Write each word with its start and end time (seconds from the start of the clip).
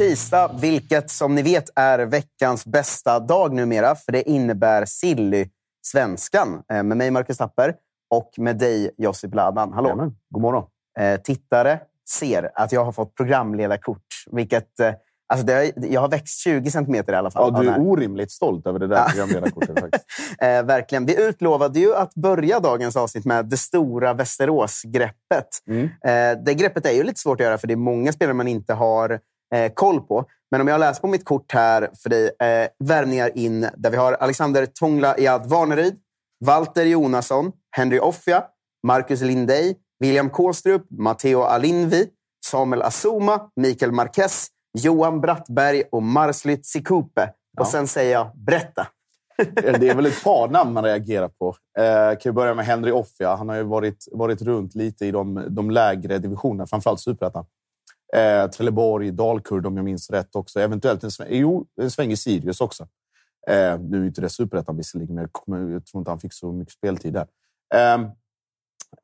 Tisdag, 0.00 0.50
vilket 0.60 1.10
som 1.10 1.34
ni 1.34 1.42
vet 1.42 1.70
är 1.74 1.98
veckans 1.98 2.66
bästa 2.66 3.20
dag 3.20 3.52
numera, 3.52 3.94
för 3.94 4.12
det 4.12 4.30
innebär 4.30 4.84
Silly-svenskan 4.84 6.62
eh, 6.72 6.82
med 6.82 6.96
mig, 6.96 7.10
Marcus 7.10 7.38
Tapper, 7.38 7.74
och 8.10 8.30
med 8.36 8.58
dig, 8.58 8.90
Josip 8.98 9.34
Ladan. 9.34 9.72
Hallå! 9.72 9.88
Jajamän. 9.88 10.16
God 10.30 10.42
morgon. 10.42 10.64
Eh, 10.98 11.20
tittare 11.20 11.80
ser 12.10 12.50
att 12.54 12.72
jag 12.72 12.84
har 12.84 12.92
fått 12.92 13.14
programledarkort, 13.14 14.06
vilket... 14.30 14.80
Eh, 14.80 14.92
alltså 15.28 15.46
det 15.46 15.72
jag 15.76 16.00
har 16.00 16.08
växt 16.08 16.40
20 16.40 16.70
centimeter 16.70 17.12
i 17.12 17.16
alla 17.16 17.30
fall. 17.30 17.52
Ja, 17.54 17.62
du 17.62 17.68
är 17.68 17.80
orimligt 17.80 18.30
stolt 18.30 18.66
över 18.66 18.78
det 18.78 18.86
där 18.86 19.04
programledarkortet. 19.08 19.80
faktiskt. 19.80 20.04
Eh, 20.38 20.62
verkligen. 20.62 21.06
Vi 21.06 21.28
utlovade 21.28 21.80
ju 21.80 21.94
att 21.94 22.14
börja 22.14 22.60
dagens 22.60 22.96
avsnitt 22.96 23.24
med 23.24 23.46
det 23.46 23.56
stora 23.56 24.14
Västerås-greppet. 24.14 25.48
Mm. 25.68 25.88
Det 26.44 26.54
greppet 26.54 26.86
är 26.86 26.92
ju 26.92 27.02
lite 27.02 27.20
svårt 27.20 27.40
att 27.40 27.44
göra, 27.44 27.58
för 27.58 27.66
det 27.66 27.74
är 27.74 27.76
många 27.76 28.12
spelare 28.12 28.34
man 28.34 28.48
inte 28.48 28.74
har 28.74 29.20
eh, 29.54 29.72
koll 29.74 30.00
på. 30.00 30.24
Men 30.50 30.60
om 30.60 30.68
jag 30.68 30.80
läser 30.80 31.00
på 31.00 31.06
mitt 31.06 31.24
kort 31.24 31.52
här 31.52 31.90
för 32.02 32.10
dig, 32.10 32.24
eh, 32.26 32.68
värvningar 32.84 33.38
in, 33.38 33.68
där 33.76 33.90
vi 33.90 33.96
har 33.96 34.12
Alexander 34.12 34.66
Tångla 34.66 35.18
Iad 35.18 35.46
Varneryd, 35.46 35.96
Walter 36.44 36.84
Jonasson, 36.84 37.52
Henry 37.76 37.98
Offia, 37.98 38.44
Marcus 38.86 39.20
Lindey, 39.20 39.74
William 40.00 40.30
Kåstrup, 40.30 40.86
Matteo 40.90 41.42
Alinvi, 41.42 42.06
Samuel 42.46 42.82
Asuma, 42.82 43.40
Mikael 43.56 43.92
Marquez, 43.92 44.48
Johan 44.78 45.20
Brattberg 45.20 45.82
och 45.92 46.02
Marslyt 46.02 46.66
Sikupe. 46.66 47.22
Och 47.58 47.66
Ja. 47.66 47.70
sen 47.72 47.86
säger 47.86 48.12
jag 48.12 48.30
berätta. 48.34 48.86
Det 49.62 49.88
är 49.88 49.94
väl 49.94 50.06
ett 50.06 50.24
par 50.24 50.48
namn 50.48 50.72
man 50.72 50.84
reagerar 50.84 51.28
på. 51.28 51.56
Eh, 51.78 52.10
kan 52.18 52.20
vi 52.24 52.32
börja 52.32 52.54
med 52.54 52.64
Henry 52.66 52.90
Offia. 52.92 53.36
Han 53.36 53.48
har 53.48 53.56
ju 53.56 53.62
varit, 53.62 54.08
varit 54.12 54.42
runt 54.42 54.74
lite 54.74 55.06
i 55.06 55.10
de, 55.10 55.46
de 55.48 55.70
lägre 55.70 56.18
divisionerna, 56.18 56.66
framförallt 56.66 57.00
superettan. 57.00 57.44
Eh, 58.16 58.50
Trelleborg, 58.50 59.10
Dalkurd 59.10 59.66
om 59.66 59.76
jag 59.76 59.84
minns 59.84 60.10
rätt 60.10 60.36
också. 60.36 60.60
Eventuellt 60.60 61.04
en 61.04 61.10
sväng, 61.10 61.28
jo, 61.30 61.66
en 61.80 61.90
sväng 61.90 62.12
i 62.12 62.16
Sirius 62.16 62.60
också. 62.60 62.88
Eh, 63.48 63.80
nu 63.80 64.02
är 64.02 64.06
inte 64.06 64.20
det 64.20 64.28
superettan 64.28 64.76
visserligen, 64.76 65.14
men 65.14 65.22
jag, 65.22 65.32
kommer, 65.32 65.70
jag 65.72 65.86
tror 65.86 66.00
inte 66.00 66.10
han 66.10 66.20
fick 66.20 66.32
så 66.32 66.52
mycket 66.52 66.74
speltid 66.74 67.12
där. 67.12 67.26
Eh, 67.74 68.10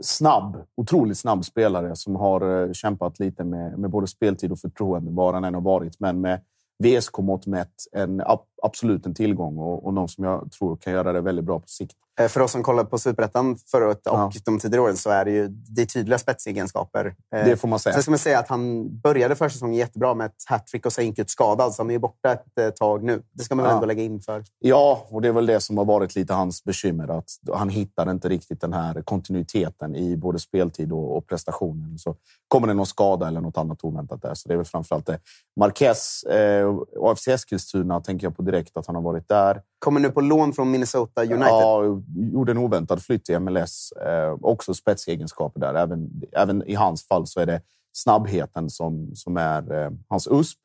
snabb, 0.00 0.65
otroligt 0.75 1.19
snabb 1.19 1.45
spelare 1.45 1.97
som 1.97 2.16
har 2.16 2.66
eh, 2.66 2.72
kämpat 2.72 3.19
lite 3.19 3.45
med, 3.45 3.78
med 3.78 3.91
både 3.91 4.06
speltid 4.06 4.53
och 4.53 4.59
förtroende, 4.59 5.11
var 5.11 5.33
han 5.33 5.45
än 5.45 5.55
har 5.55 5.61
varit. 5.61 6.00
Men 6.00 6.21
med 6.21 6.41
VSK-mått 6.84 7.47
mätt 7.47 7.75
en, 7.93 8.22
absolut 8.62 9.06
en 9.06 9.15
tillgång 9.15 9.59
och, 9.59 9.87
och 9.87 9.94
någon 9.94 10.09
som 10.09 10.25
jag 10.25 10.53
tror 10.53 10.77
kan 10.77 10.93
göra 10.93 11.12
det 11.12 11.21
väldigt 11.21 11.44
bra 11.44 11.61
på 11.61 11.69
sikt. 11.69 11.93
Eh, 12.21 12.28
För 12.28 12.41
oss 12.41 12.53
som 12.53 12.62
kollade 12.62 12.89
på 12.89 12.99
Superettan 12.99 13.56
förra 13.56 13.87
året 13.87 14.06
och 14.06 14.19
Ja. 14.19 14.31
de 14.44 14.59
tidigare 14.59 14.83
åren 14.83 14.97
så 14.97 15.11
är 15.11 15.25
det 15.25 15.31
ju 15.31 15.49
det 15.49 15.83
är 15.83 15.87
tydliga 15.87 16.19
spetsegenskaper. 16.19 17.06
Eh, 17.37 17.45
Det 17.45 17.56
får 17.56 17.69
man 17.69 17.78
säga. 17.78 17.93
Sen 17.93 18.03
ska 18.03 18.11
man 18.11 18.19
säga 18.19 18.39
att 18.39 18.49
han 18.49 18.89
började 19.00 19.37
försäsongen 19.37 19.75
jättebra 19.75 20.15
med 20.15 20.27
ett 20.27 20.34
hattrick 20.47 20.87
och 20.87 20.93
sen 20.93 21.06
gick 21.06 21.19
ut 21.19 21.31
skadad, 21.31 21.75
så 21.75 21.83
han 21.83 21.91
är 21.91 21.95
ju 21.95 21.99
borta 21.99 22.33
ett 22.33 22.59
eh, 22.61 22.71
tag 22.71 23.03
nu. 23.05 23.22
Det 23.33 23.45
ska 23.45 23.55
man 23.55 23.62
väl 23.62 23.71
Ja. 23.71 23.75
ändå 23.75 23.87
lägga 23.87 24.03
in 24.03 24.21
för. 24.21 24.45
Ja, 24.59 25.06
och 25.11 25.22
det 25.22 25.28
är 25.28 25.33
väl 25.33 25.47
det 25.47 25.61
som 25.61 25.78
har 25.78 25.84
varit 25.84 26.15
lite 26.16 26.34
hans 26.34 26.65
bekymmer. 26.65 27.09
Att 27.19 27.31
han 27.55 27.69
hittar 27.69 28.11
inte 28.11 28.28
riktigt 28.28 28.61
den 28.61 28.72
här 28.72 29.03
kontinuiteten 29.03 29.97
i 29.97 30.16
både 30.16 30.39
speltid 30.39 30.93
och, 30.93 31.16
och 31.16 31.27
prestationen. 31.27 31.99
Så 31.99 32.16
kommer 32.49 32.66
det 32.69 32.75
någon 32.75 32.87
skada 32.87 33.28
eller 33.28 33.41
något 33.41 33.59
annat 33.59 33.84
oväntat 33.84 34.22
där. 34.22 34.34
Så 34.34 34.49
det 34.49 34.55
är 34.55 34.56
väl 34.56 34.66
framförallt 34.66 35.06
det. 35.06 35.19
Marquez, 35.61 36.22
eh, 36.22 36.75
AFC 37.03 37.28
Eskilstuna 37.28 38.00
tänker 38.00 38.27
jag 38.27 38.37
på 38.37 38.43
direkt 38.47 38.77
att 38.77 38.87
han 38.87 38.97
har 38.97 39.03
varit 39.03 39.29
där. 39.29 39.62
Kommer 39.79 40.01
nu 40.01 40.11
på 40.11 40.21
lån 40.21 40.53
från 40.53 40.71
Minnesota 40.71 41.23
United. 41.23 41.47
Ja, 41.47 42.03
gjorde 42.33 42.53
en 42.53 42.59
oväntad 42.59 43.03
flytt 43.03 43.25
till 43.25 43.39
MLS. 43.39 43.93
Eh, 43.93 44.37
också 44.41 44.75
spetsegenskaper 44.75 45.61
där. 45.61 45.75
Även, 45.75 46.23
även 46.33 46.62
i 46.67 46.75
hans 46.75 47.09
fall 47.09 47.27
så 47.27 47.41
är 47.41 47.47
det 47.47 47.61
snabbheten 47.93 48.71
som, 48.71 49.11
som 49.15 49.37
är 49.37 49.83
eh, 49.83 49.91
hans 50.09 50.29
USP. 50.31 50.59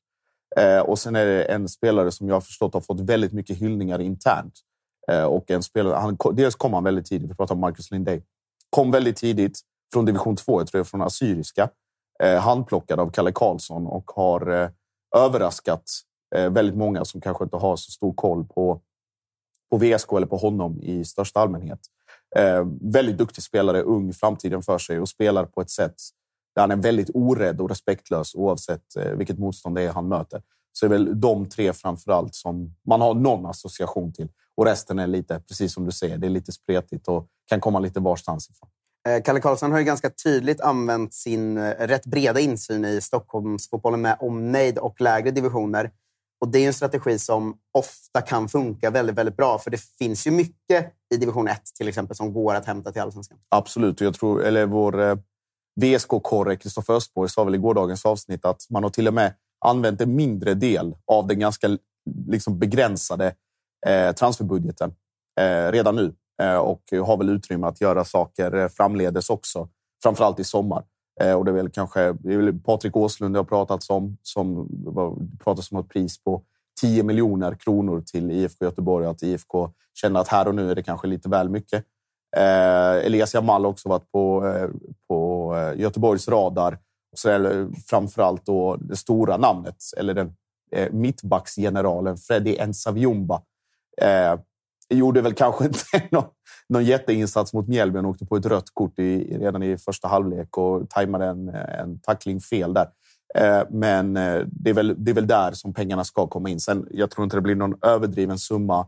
Eh, 0.56 0.80
och 0.80 1.00
sen 1.00 1.16
är 1.16 1.26
det 1.26 1.44
en 1.44 1.70
spelare 1.70 2.12
som 2.12 2.28
jag 2.28 2.36
har 2.36 2.42
förstått 2.42 2.74
har 2.74 2.82
fått 2.82 3.00
väldigt 3.00 3.34
mycket 3.34 3.58
hyllningar 3.58 4.02
internt. 4.02 4.54
Eh, 5.12 5.24
och 5.24 5.52
en 5.52 5.64
spelare, 5.64 5.96
han, 5.96 6.18
dels 6.34 6.56
kom 6.56 6.74
han 6.74 6.84
väldigt 6.84 7.06
tidigt, 7.06 7.32
vi 7.32 7.36
pratar 7.36 7.56
om 7.56 7.62
Marcus 7.62 7.92
Lindey. 7.92 8.22
Kom 8.70 8.92
väldigt 8.92 9.16
tidigt 9.16 9.60
från 9.94 10.06
division 10.06 10.36
2, 10.36 10.60
jag 10.60 10.68
tror 10.68 10.80
är 10.80 10.84
från 10.84 11.02
Assyriska. 11.02 11.70
Eh, 12.24 12.40
handplockad 12.40 13.00
av 13.00 13.12
Kalle 13.12 13.32
Karlsson 13.32 13.88
och 13.88 14.12
har 14.16 14.52
eh, 14.52 14.70
överraskat 15.16 15.84
Eh, 16.36 16.50
väldigt 16.50 16.78
många 16.78 17.06
som 17.06 17.22
kanske 17.22 17.44
inte 17.44 17.58
har 17.58 17.76
så 17.76 17.92
stor 17.92 18.14
koll 18.14 18.46
på 18.46 18.82
på 19.72 19.78
VSK 19.78 20.14
eller 20.14 20.28
på 20.28 20.38
honom 20.38 20.82
i 20.82 21.06
största 21.06 21.40
allmänhet. 21.40 21.80
Eh, 22.36 22.66
väldigt 22.82 23.18
duktig 23.18 23.44
spelare, 23.44 23.82
ung, 23.82 24.14
framtiden 24.14 24.62
för 24.62 24.78
sig 24.78 25.00
och 25.00 25.10
spelar 25.10 25.46
på 25.46 25.62
ett 25.62 25.70
sätt 25.70 25.96
där 26.56 26.62
han 26.62 26.72
är 26.72 26.76
väldigt 26.76 27.10
orädd 27.14 27.62
och 27.62 27.70
respektlös 27.70 28.36
oavsett 28.36 28.96
eh, 28.96 29.12
vilket 29.12 29.40
motstånd 29.40 29.76
det 29.76 29.82
är 29.82 29.92
han 29.92 30.08
möter. 30.08 30.42
Så 30.74 30.88
det 30.88 30.96
är 30.96 31.00
väl 31.00 31.22
de 31.22 31.50
tre 31.50 31.74
framför 31.74 32.12
allt 32.12 32.36
som 32.36 32.76
man 32.88 33.02
har 33.02 33.14
någon 33.14 33.46
association 33.46 34.14
till. 34.14 34.28
Och 34.56 34.66
resten 34.66 35.00
är 35.00 35.08
lite, 35.08 35.40
precis 35.40 35.74
som 35.74 35.86
du 35.86 35.92
säger, 35.92 36.18
det 36.18 36.28
är 36.28 36.32
lite 36.32 36.52
spretigt 36.52 37.08
och 37.08 37.28
kan 37.50 37.60
komma 37.60 37.80
lite 37.80 38.00
varstans 38.00 38.50
ifrån. 38.50 38.70
Eh, 39.08 39.24
Kalle 39.24 39.40
Karlsson 39.40 39.72
har 39.72 39.80
ju 39.80 39.86
ganska 39.86 40.10
tydligt 40.10 40.62
använt 40.62 41.14
sin 41.14 41.58
eh, 41.58 41.72
rätt 41.80 42.06
breda 42.06 42.40
insyn 42.40 42.86
i 42.86 43.02
Stockholmsfotbollen 43.02 44.02
med 44.02 44.18
omnejd 44.20 44.78
och 44.78 45.02
lägre 45.02 45.32
divisioner. 45.32 45.92
Och 46.42 46.48
Det 46.48 46.60
är 46.60 46.68
en 46.68 46.74
strategi 46.74 47.20
som 47.20 47.58
ofta 47.72 48.22
kan 48.22 48.50
funka 48.50 48.90
väldigt, 48.90 49.16
väldigt 49.16 49.38
bra. 49.38 49.60
För 49.60 49.72
det 49.72 49.82
finns 49.82 50.28
ju 50.28 50.32
mycket 50.32 50.94
i 51.14 51.18
division 51.18 51.48
1 51.48 51.62
till 51.78 51.88
exempel 51.88 52.16
som 52.16 52.34
går 52.34 52.56
att 52.56 52.66
hämta 52.66 52.92
till 52.92 53.02
allsvenskan. 53.02 53.38
Absolut. 53.50 54.02
Jag 54.02 54.14
tror, 54.14 54.44
eller 54.44 54.66
vår 54.66 55.02
eh, 55.02 55.16
VSK-korre 55.82 56.56
Kristoffer 56.56 56.94
Östborg 56.94 57.30
sa 57.30 57.44
väl 57.44 57.56
i 57.56 57.58
gårdagens 57.58 58.06
avsnitt 58.06 58.46
att 58.46 58.66
man 58.70 58.84
har 58.84 58.90
till 58.90 59.08
och 59.08 59.14
med 59.14 59.34
använt 59.66 60.02
en 60.02 60.16
mindre 60.16 60.54
del 60.54 60.96
av 61.08 61.28
den 61.28 61.40
ganska 61.40 61.78
liksom, 62.28 62.60
begränsade 62.60 63.36
eh, 63.88 64.12
transferbudgeten 64.12 64.94
eh, 65.40 65.72
redan 65.72 65.96
nu 65.96 66.14
eh, 66.42 66.58
och 66.58 66.84
har 67.06 67.18
väl 67.18 67.30
utrymme 67.30 67.68
att 67.68 67.82
göra 67.82 68.06
saker 68.06 68.56
eh, 68.56 68.68
framledes 68.68 69.30
också, 69.30 69.70
framförallt 70.04 70.40
i 70.40 70.44
sommar. 70.44 70.84
Eh, 71.22 71.34
och 71.34 71.46
det 71.46 71.52
är 71.52 71.56
väl 71.56 71.70
kanske 71.70 72.14
det 72.14 72.34
är 72.34 72.38
väl 72.38 72.60
Patrik 72.60 72.98
Åslund 72.98 73.36
det 73.36 73.40
har 73.40 73.44
pratats 73.44 73.90
om, 73.90 74.18
som 74.22 74.70
pratas 75.44 75.72
om 75.72 75.80
ett 75.80 75.90
pris 75.90 76.24
på 76.24 76.42
10 76.82 77.04
miljoner 77.04 77.56
kronor 77.56 78.02
till 78.02 78.32
IFK 78.32 78.66
Göteborg 78.66 79.06
att 79.06 79.24
IFK 79.24 79.72
känner 79.94 80.20
att 80.20 80.28
här 80.28 80.48
och 80.48 80.56
nu 80.56 80.72
är 80.72 80.76
det 80.76 80.84
kanske 80.84 81.08
lite 81.08 81.30
väl 81.30 81.50
mycket. 81.50 81.86
Eh, 82.38 83.06
Elias 83.06 83.34
Jamal 83.34 83.64
har 83.64 83.72
också 83.72 83.90
varit 83.90 84.12
på, 84.12 84.48
eh, 84.48 84.70
på 85.08 85.54
eh, 85.56 85.80
Göteborgs 85.80 86.28
radar. 86.28 86.78
Och 87.12 87.20
så 87.20 87.30
är 87.30 87.68
framförallt 87.88 88.46
då 88.46 88.76
det 88.76 88.96
stora 88.96 89.38
namnet, 89.38 89.76
eller 89.98 90.14
den 90.14 90.36
eh, 90.72 90.92
mittbacksgeneralen 90.92 92.18
Freddy 92.18 92.66
Nsavjumba. 92.66 93.42
Eh, 94.02 94.40
gjorde 94.96 95.22
väl 95.22 95.34
kanske 95.34 95.66
inte 95.66 95.80
någon, 96.12 96.26
någon 96.70 96.86
jätteinsats 96.86 97.54
mot 97.54 97.68
Mjällby. 97.68 97.98
Han 97.98 98.06
åkte 98.06 98.26
på 98.26 98.36
ett 98.36 98.46
rött 98.46 98.70
kort 98.74 99.00
i, 99.00 99.38
redan 99.38 99.64
i 99.64 99.78
första 99.78 100.08
halvlek 100.08 100.58
och 100.58 100.90
tajmade 100.90 101.26
en, 101.26 101.50
en 101.50 102.00
tackling 102.00 102.42
fel 102.42 102.74
där. 102.74 102.88
Eh, 103.36 103.64
men 103.70 104.18
eh, 104.18 104.42
det 104.46 104.70
är, 104.70 104.74
väl, 104.74 104.96
det 104.98 105.12
är 105.12 105.16
väl 105.16 105.28
där 105.28 105.52
som 105.52 105.74
pengarna 105.74 106.04
ska 106.04 106.28
komma 106.28 106.50
in. 106.50 106.60
Sen, 106.60 106.88
jag 106.92 107.12
tror 107.12 107.24
inte 107.24 107.38
det 107.38 107.42
blir 107.42 107.56
någon 107.56 107.76
överdriven 107.82 108.40
summa 108.40 108.88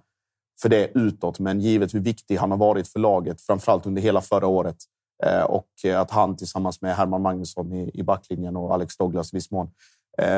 för 0.62 0.70
det 0.70 0.92
utåt, 0.94 1.40
men 1.40 1.60
givet 1.60 1.94
hur 1.94 2.00
viktig 2.00 2.36
han 2.36 2.52
har 2.52 2.58
varit 2.58 2.88
för 2.88 3.00
laget, 3.00 3.42
framförallt 3.42 3.86
under 3.86 4.02
hela 4.02 4.22
förra 4.22 4.48
året 4.48 4.78
eh, 5.24 5.44
och 5.44 5.68
att 5.96 6.12
han 6.12 6.36
tillsammans 6.36 6.82
med 6.82 6.96
Herman 6.96 7.22
Magnusson 7.22 7.74
i, 7.74 7.92
i 7.94 8.04
backlinjen 8.04 8.56
och 8.56 8.74
Alex 8.74 8.98
Douglas 8.98 9.34
i 9.34 9.38
viss 9.38 9.52
mån 9.52 9.72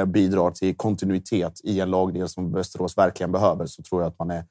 bidrar 0.07 0.51
till 0.51 0.75
kontinuitet 0.75 1.61
i 1.63 1.79
en 1.79 1.91
lagdel 1.91 2.29
som 2.29 2.53
Västerås 2.53 2.97
verkligen 2.97 3.31
behöver 3.31 3.65
så 3.65 3.83
tror 3.83 4.01
jag 4.01 4.07
att 4.07 4.19
man 4.19 4.31
är 4.31 4.45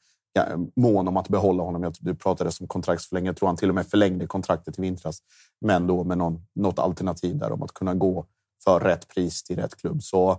mån 0.77 1.09
om 1.09 1.17
att 1.17 1.29
behålla 1.29 1.63
honom. 1.63 1.93
du 2.01 2.15
pratade 2.15 2.51
om 2.61 2.69
kontraktsförlängning. 2.69 3.27
Jag 3.27 3.37
tror 3.37 3.47
han 3.47 3.57
till 3.57 3.69
och 3.69 3.75
med 3.75 3.87
förlängde 3.87 4.27
kontraktet 4.27 4.79
i 4.79 4.83
vintras, 4.83 5.19
men 5.61 5.87
då 5.87 6.05
med 6.05 6.19
någon, 6.19 6.47
något 6.55 6.79
alternativ 6.79 7.39
där 7.39 7.53
om 7.53 7.63
att 7.63 7.75
kunna 7.75 7.95
gå 7.95 8.27
för 8.65 8.81
rätt 8.81 9.09
pris 9.09 9.43
till 9.43 9.57
rätt 9.57 9.77
klubb. 9.77 10.03
Så 10.03 10.39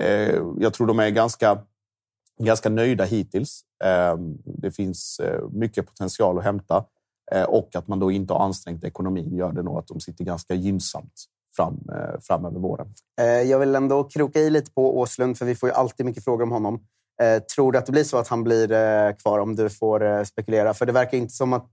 eh, 0.00 0.40
jag 0.58 0.74
tror 0.74 0.86
de 0.86 0.98
är 0.98 1.10
ganska, 1.10 1.58
ganska 2.42 2.68
nöjda 2.68 3.04
hittills. 3.04 3.60
Eh, 3.84 4.16
det 4.44 4.70
finns 4.70 5.20
eh, 5.20 5.48
mycket 5.50 5.86
potential 5.86 6.38
att 6.38 6.44
hämta 6.44 6.84
eh, 7.32 7.42
och 7.44 7.76
att 7.76 7.88
man 7.88 8.00
då 8.00 8.10
inte 8.10 8.32
har 8.32 8.40
ansträngt 8.40 8.84
ekonomin 8.84 9.36
gör 9.36 9.52
det 9.52 9.62
nog 9.62 9.78
att 9.78 9.86
de 9.86 10.00
sitter 10.00 10.24
ganska 10.24 10.54
gynnsamt 10.54 11.24
fram, 11.56 11.88
eh, 11.92 12.20
fram 12.20 12.44
över 12.44 12.60
våren. 12.60 12.94
Eh, 13.20 13.26
jag 13.26 13.58
vill 13.58 13.74
ändå 13.74 14.04
kroka 14.04 14.38
i 14.38 14.50
lite 14.50 14.70
på 14.70 14.98
Åslund, 14.98 15.38
för 15.38 15.46
vi 15.46 15.54
får 15.54 15.68
ju 15.68 15.74
alltid 15.74 16.06
mycket 16.06 16.24
frågor 16.24 16.42
om 16.42 16.52
honom. 16.52 16.86
Tror 17.54 17.72
du 17.72 17.78
att 17.78 17.86
det 17.86 17.92
blir 17.92 18.04
så 18.04 18.18
att 18.18 18.28
han 18.28 18.44
blir 18.44 18.68
kvar 19.12 19.38
om 19.38 19.56
du 19.56 19.70
får 19.70 20.24
spekulera? 20.24 20.74
För 20.74 20.86
det 20.86 20.92
verkar 20.92 21.18
inte 21.18 21.34
som 21.34 21.52
att 21.52 21.70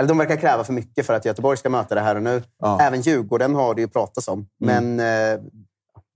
eller 0.00 0.08
de 0.08 0.18
verkar 0.18 0.36
kräva 0.36 0.64
för 0.64 0.72
mycket 0.72 1.06
för 1.06 1.14
att 1.14 1.24
Göteborg 1.24 1.56
ska 1.56 1.70
möta 1.70 1.94
det 1.94 2.00
här 2.00 2.16
och 2.16 2.22
nu. 2.22 2.42
Ja. 2.58 2.80
Även 2.80 3.00
Djurgården 3.00 3.54
har 3.54 3.74
det 3.74 3.80
ju 3.80 3.88
pratats 3.88 4.28
om. 4.28 4.46
Mm. 4.64 4.94
Men 4.94 5.34
eh, 5.34 5.40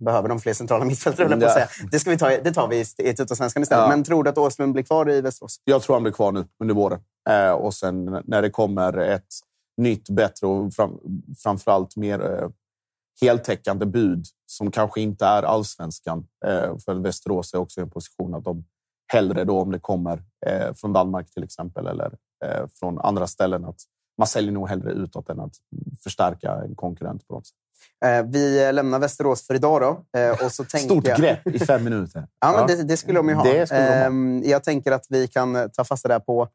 behöver 0.04 0.28
de 0.28 0.40
fler 0.40 0.52
centrala 0.52 0.84
mittfältare, 0.84 1.26
mm, 1.26 1.40
ja. 1.40 1.54
säga. 1.54 1.68
Det, 1.90 1.98
ska 1.98 2.10
vi 2.10 2.18
ta, 2.18 2.28
det 2.28 2.52
tar 2.52 2.68
vi 2.68 2.84
i 2.98 3.14
Tuttosvenskan 3.14 3.62
istället. 3.62 3.82
Ja. 3.82 3.88
Men 3.88 4.04
tror 4.04 4.24
du 4.24 4.30
att 4.30 4.38
Åslund 4.38 4.72
blir 4.72 4.82
kvar 4.82 5.10
i 5.10 5.20
Västerås? 5.20 5.60
Jag 5.64 5.82
tror 5.82 5.96
han 5.96 6.02
blir 6.02 6.12
kvar 6.12 6.32
nu 6.32 6.46
under 6.62 6.74
våren. 6.74 7.00
Eh, 7.30 7.50
och 7.50 7.74
sen 7.74 8.22
när 8.24 8.42
det 8.42 8.50
kommer 8.50 8.98
ett 8.98 9.26
nytt, 9.76 10.10
bättre 10.10 10.46
och 10.46 10.74
fram, 10.74 10.98
framförallt 11.42 11.96
mer 11.96 12.40
eh, 12.42 12.48
heltäckande 13.20 13.86
bud 13.86 14.26
som 14.50 14.70
kanske 14.70 15.00
inte 15.00 15.26
är 15.26 15.42
allsvenskan. 15.42 16.26
Eh, 16.46 16.78
för 16.84 16.94
Västerås 16.94 17.54
är 17.54 17.58
också 17.58 17.80
i 17.80 17.82
en 17.82 17.90
position 17.90 18.34
att 18.34 18.44
de 18.44 18.64
hellre 19.12 19.44
då 19.44 19.60
om 19.60 19.72
det 19.72 19.78
kommer 19.78 20.22
eh, 20.46 20.74
från 20.74 20.92
Danmark 20.92 21.30
till 21.30 21.44
exempel 21.44 21.86
eller 21.86 22.14
eh, 22.44 22.66
från 22.74 22.98
andra 22.98 23.26
ställen. 23.26 23.64
Att 23.64 23.80
man 24.18 24.26
säljer 24.26 24.52
nog 24.52 24.68
hellre 24.68 24.92
utåt 24.92 25.28
än 25.28 25.40
att 25.40 25.52
förstärka 26.02 26.52
en 26.52 26.74
konkurrent 26.74 27.28
på 27.28 27.34
något 27.34 27.46
sätt. 27.46 27.56
Vi 28.24 28.72
lämnar 28.72 28.98
Västerås 28.98 29.46
för 29.46 29.54
idag. 29.54 29.80
Då, 29.80 30.44
och 30.44 30.52
så 30.52 30.64
Stort 30.64 31.06
jag... 31.06 31.18
grepp 31.18 31.46
i 31.46 31.58
fem 31.58 31.84
minuter. 31.84 32.28
ja, 32.40 32.52
men 32.52 32.66
det, 32.66 32.82
det 32.82 32.96
skulle 32.96 33.18
de 33.18 33.28
ju 33.28 33.34
ha. 33.34 33.44
Det 33.44 33.64
de 33.64 33.74
ha. 33.74 33.82
Ehm, 33.82 34.42
jag 34.44 34.64
tänker 34.64 34.92
att 34.92 35.06
vi 35.08 35.28
kan 35.28 35.70
ta 35.70 35.84
fasta 35.84 36.08
där 36.08 36.18
på 36.18 36.48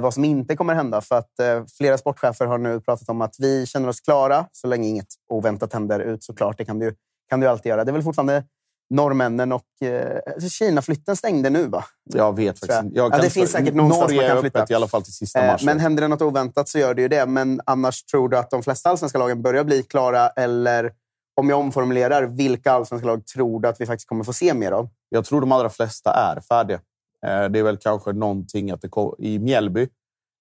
vad 0.00 0.14
som 0.14 0.24
inte 0.24 0.56
kommer 0.56 0.74
hända. 0.74 1.00
För 1.00 1.18
att 1.18 1.30
flera 1.78 1.98
sportchefer 1.98 2.46
har 2.46 2.58
nu 2.58 2.80
pratat 2.80 3.08
om 3.08 3.20
att 3.20 3.36
vi 3.38 3.66
känner 3.66 3.88
oss 3.88 4.00
klara 4.00 4.46
så 4.52 4.66
länge 4.66 4.88
inget 4.88 5.08
oväntat 5.28 5.72
händer 5.72 6.00
ut. 6.00 6.24
Såklart, 6.24 6.58
det 6.58 6.64
kan 6.64 6.78
du, 6.78 6.94
kan 7.30 7.40
du 7.40 7.46
alltid 7.46 7.70
göra. 7.70 7.84
Det 7.84 7.90
är 7.90 7.92
väl 7.92 8.02
fortfarande 8.02 8.44
norrmännen 8.90 9.52
och 9.52 9.82
eh, 9.82 10.20
alltså 10.26 10.48
Kina-flytten 10.48 11.16
stängde 11.16 11.50
nu, 11.50 11.66
va? 11.66 11.84
Jag 12.04 12.36
vet 12.36 12.60
faktiskt 12.60 12.82
inte. 12.82 12.98
Ja, 12.98 13.08
det 13.08 13.30
finns 13.30 13.50
säkert 13.52 13.74
någonstans 13.74 14.12
Norge 14.12 14.22
man 14.22 14.30
kan 14.30 14.40
flytta. 14.40 14.58
Öppet, 14.58 14.70
i 14.70 14.74
alla 14.74 14.88
fall 14.88 15.02
till 15.02 15.12
sista 15.12 15.46
mars. 15.46 15.62
Eh, 15.62 15.66
men 15.66 15.80
händer 15.80 16.00
det 16.00 16.08
något 16.08 16.22
oväntat 16.22 16.68
så 16.68 16.78
gör 16.78 16.94
det 16.94 17.02
ju 17.02 17.08
det. 17.08 17.26
Men 17.26 17.60
annars 17.66 18.04
tror 18.04 18.28
du 18.28 18.38
att 18.38 18.50
de 18.50 18.62
flesta 18.62 18.90
allsvenska 18.90 19.18
lagen 19.18 19.42
börjar 19.42 19.64
bli 19.64 19.82
klara? 19.82 20.28
Eller 20.28 20.92
om 21.40 21.50
jag 21.50 21.60
omformulerar, 21.60 22.22
vilka 22.22 22.72
allsvenska 22.72 23.06
lag 23.06 23.26
tror 23.26 23.60
du 23.60 23.68
att 23.68 23.80
vi 23.80 23.86
faktiskt 23.86 24.08
kommer 24.08 24.24
få 24.24 24.32
se 24.32 24.54
mer 24.54 24.72
av? 24.72 24.88
Jag 25.08 25.24
tror 25.24 25.40
de 25.40 25.52
allra 25.52 25.70
flesta 25.70 26.10
är 26.10 26.40
färdiga. 26.40 26.80
Eh, 27.26 27.44
det 27.44 27.58
är 27.58 27.62
väl 27.62 27.76
kanske 27.76 28.12
någonting 28.12 28.70
att 28.70 28.82
det 28.82 28.88
kom, 28.88 29.14
i 29.18 29.38
Mjällby, 29.38 29.82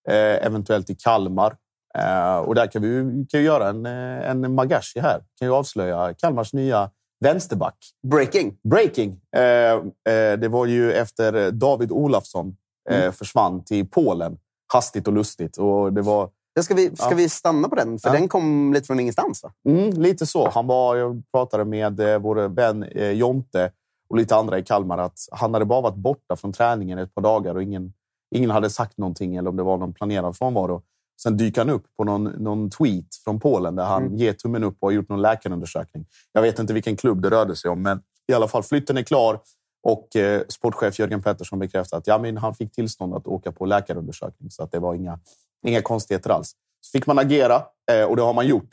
eh, 0.10 0.46
eventuellt 0.46 0.90
i 0.90 0.96
Kalmar. 0.96 1.56
Eh, 1.98 2.38
och 2.38 2.56
där 2.56 2.68
kan 2.68 2.82
vi 2.82 3.26
kan 3.30 3.44
göra 3.44 3.70
en, 3.70 3.86
eh, 3.86 4.30
en 4.30 4.56
Magashi 4.56 5.00
här. 5.00 5.24
Kan 5.40 5.48
ju 5.48 5.54
avslöja 5.54 6.14
Kalmars 6.14 6.54
nya 6.54 6.90
vänsterback. 7.24 7.78
Breaking. 8.08 8.58
Breaking. 8.64 9.20
Eh, 9.36 9.42
eh, 9.42 10.40
det 10.40 10.48
var 10.48 10.66
ju 10.66 10.94
efter 10.94 11.52
David 11.52 11.92
Olafsson 11.92 12.56
mm. 12.90 13.14
försvann 13.14 13.64
till 13.64 13.88
Polen. 13.88 14.38
Hastigt 14.74 15.08
och 15.08 15.14
lustigt. 15.14 15.58
Och 15.58 15.94
det 15.94 16.02
var... 16.02 16.30
Ska, 16.62 16.76
vi, 16.76 16.96
ska 16.96 17.10
ja. 17.10 17.16
vi 17.16 17.30
stanna 17.30 17.70
på 17.70 17.76
den? 17.76 18.00
För 18.00 18.10
ja. 18.10 18.14
den 18.14 18.28
kom 18.28 18.74
lite 18.74 18.88
från 18.88 19.00
ingenstans, 19.00 19.44
va? 19.44 19.52
Mm, 19.70 19.90
lite 20.02 20.26
så. 20.26 20.50
Han 20.50 20.68
var, 20.68 20.96
jag 20.96 21.24
pratade 21.32 21.66
med 21.66 22.00
eh, 22.00 22.20
vår 22.20 22.36
vän 22.36 22.84
eh, 22.84 23.12
Jonte 23.12 23.72
och 24.10 24.18
lite 24.18 24.36
andra 24.36 24.60
i 24.60 24.64
Kalmar 24.64 24.98
att 24.98 25.20
han 25.32 25.54
hade 25.54 25.66
bara 25.66 25.82
varit 25.82 25.96
borta 25.96 26.36
från 26.36 26.54
träningen 26.54 26.98
ett 26.98 27.16
par 27.16 27.22
dagar 27.22 27.56
och 27.56 27.64
ingen, 27.64 27.94
ingen 28.36 28.50
hade 28.50 28.70
sagt 28.70 28.98
någonting 28.98 29.36
eller 29.36 29.50
om 29.50 29.56
det 29.56 29.64
var 29.64 29.78
någon 29.78 29.94
planerad 29.94 30.38
frånvaro. 30.38 30.82
Sen 31.22 31.38
dyker 31.38 31.62
han 31.62 31.70
upp 31.70 31.86
på 31.98 32.04
någon, 32.04 32.24
någon 32.24 32.70
tweet 32.70 33.16
från 33.24 33.40
Polen 33.40 33.76
där 33.76 33.84
han 33.84 34.04
mm. 34.04 34.18
ger 34.18 34.34
tummen 34.34 34.64
upp 34.64 34.78
och 34.80 34.88
har 34.88 34.94
gjort 34.94 35.10
någon 35.10 35.22
läkarundersökning. 35.22 36.06
Jag 36.32 36.42
vet 36.42 36.60
inte 36.60 36.74
vilken 36.74 36.96
klubb 36.96 37.22
det 37.22 37.30
rörde 37.30 37.56
sig 37.56 37.72
om, 37.72 37.82
men 37.82 38.02
i 38.28 38.34
alla 38.34 38.48
fall 38.48 38.64
flytten 38.64 38.98
är 38.98 39.04
klar. 39.04 39.40
Och 39.84 40.16
eh, 40.16 40.42
sportchef 40.50 41.00
Jörgen 41.00 41.22
Pettersson 41.22 41.60
bekräftar 41.60 41.98
att 41.98 42.08
ja, 42.08 42.18
men 42.18 42.38
han 42.38 42.56
fick 42.56 42.72
tillstånd 42.72 43.14
att 43.14 43.28
åka 43.28 43.52
på 43.52 43.66
läkarundersökning. 43.66 44.52
Så 44.52 44.64
att 44.64 44.72
det 44.72 44.80
var 44.80 44.96
inga, 44.96 45.20
inga 45.68 45.82
konstigheter 45.82 46.30
alls. 46.30 46.52
Så 46.82 46.98
fick 46.98 47.08
man 47.08 47.20
agera 47.20 47.64
eh, 47.92 48.04
och 48.04 48.16
det 48.16 48.22
har 48.22 48.34
man 48.34 48.48
gjort. 48.48 48.70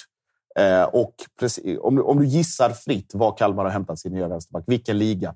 Eh, 0.58 0.82
och 0.82 1.14
precis, 1.40 1.78
om, 1.80 1.96
du, 1.96 2.02
om 2.02 2.18
du 2.18 2.26
gissar 2.26 2.70
fritt 2.70 3.14
var 3.14 3.36
Kalmar 3.36 3.64
har 3.64 3.70
hämtat 3.70 3.98
sin 3.98 4.12
nya 4.12 4.28
vänsterback, 4.28 4.64
vilken 4.66 4.98
liga? 4.98 5.34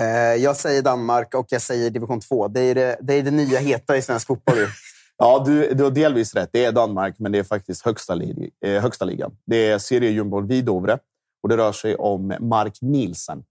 Eh, 0.00 0.06
jag 0.42 0.56
säger 0.56 0.82
Danmark 0.82 1.34
och 1.34 1.46
jag 1.48 1.62
säger 1.62 1.90
division 1.90 2.20
2. 2.20 2.48
Det 2.48 2.60
är 2.60 2.74
det, 2.74 2.98
det, 3.00 3.14
är 3.14 3.22
det 3.22 3.30
nya 3.30 3.58
heta 3.58 3.96
i 3.96 4.02
svensk 4.02 4.26
fotboll. 4.26 4.56
Ja, 5.18 5.42
du, 5.46 5.74
du 5.74 5.84
har 5.84 5.90
delvis 5.90 6.34
rätt. 6.34 6.50
Det 6.52 6.64
är 6.64 6.72
Danmark, 6.72 7.18
men 7.18 7.32
det 7.32 7.38
är 7.38 7.44
faktiskt 7.44 7.84
högsta, 7.84 8.14
li 8.14 8.50
eh, 8.64 8.82
högsta 8.82 9.04
ligan. 9.04 9.36
Det 9.44 9.70
är 9.70 9.78
seriejumbo 9.78 10.40
Vidovre 10.40 10.98
och 11.42 11.48
det 11.48 11.56
rör 11.56 11.72
sig 11.72 11.96
om 11.96 12.36
Mark 12.40 12.78
Nielsen, 12.80 13.44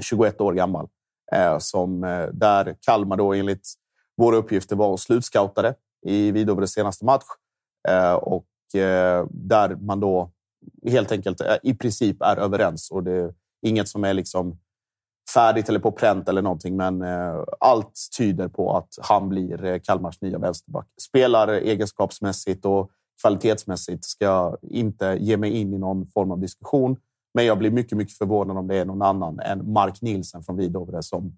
21 0.00 0.40
år 0.40 0.52
gammal, 0.52 0.88
eh, 1.32 1.58
som 1.58 2.04
eh, 2.04 2.26
där 2.32 2.76
Kalmar 2.80 3.16
då 3.16 3.34
enligt 3.34 3.68
våra 4.16 4.36
uppgifter 4.36 4.76
var 4.76 4.96
slutscoutare 4.96 5.74
i 6.06 6.30
Vidovres 6.30 6.72
senaste 6.72 7.04
match 7.04 7.24
eh, 7.88 8.14
och 8.14 8.74
eh, 8.74 9.26
där 9.30 9.76
man 9.76 10.00
då 10.00 10.30
helt 10.86 11.12
enkelt 11.12 11.40
eh, 11.40 11.56
i 11.62 11.74
princip 11.74 12.22
är 12.22 12.36
överens 12.36 12.90
och 12.90 13.04
det 13.04 13.12
är 13.12 13.34
inget 13.66 13.88
som 13.88 14.04
är 14.04 14.14
liksom 14.14 14.58
färdigt 15.34 15.68
eller 15.68 15.78
på 15.78 15.92
pränt 15.92 16.28
eller 16.28 16.42
någonting, 16.42 16.76
men 16.76 17.02
eh, 17.02 17.44
allt 17.60 18.08
tyder 18.18 18.48
på 18.48 18.76
att 18.76 18.88
han 19.00 19.28
blir 19.28 19.64
eh, 19.64 19.78
Kalmars 19.78 20.20
nya 20.20 20.38
vänsterback. 20.38 20.86
Spelar 21.00 21.48
egenskapsmässigt 21.48 22.64
och 22.64 22.90
kvalitetsmässigt 23.22 24.04
ska 24.04 24.24
jag 24.24 24.56
inte 24.62 25.16
ge 25.20 25.36
mig 25.36 25.50
in 25.50 25.74
i 25.74 25.78
någon 25.78 26.06
form 26.06 26.30
av 26.30 26.38
diskussion. 26.38 26.96
Men 27.34 27.44
jag 27.44 27.58
blir 27.58 27.70
mycket, 27.70 27.98
mycket 27.98 28.18
förvånad 28.18 28.58
om 28.58 28.68
det 28.68 28.76
är 28.76 28.84
någon 28.84 29.02
annan 29.02 29.40
än 29.40 29.72
Mark 29.72 30.02
Nilsen 30.02 30.42
från 30.42 30.56
Vidovre 30.56 31.02
som 31.02 31.36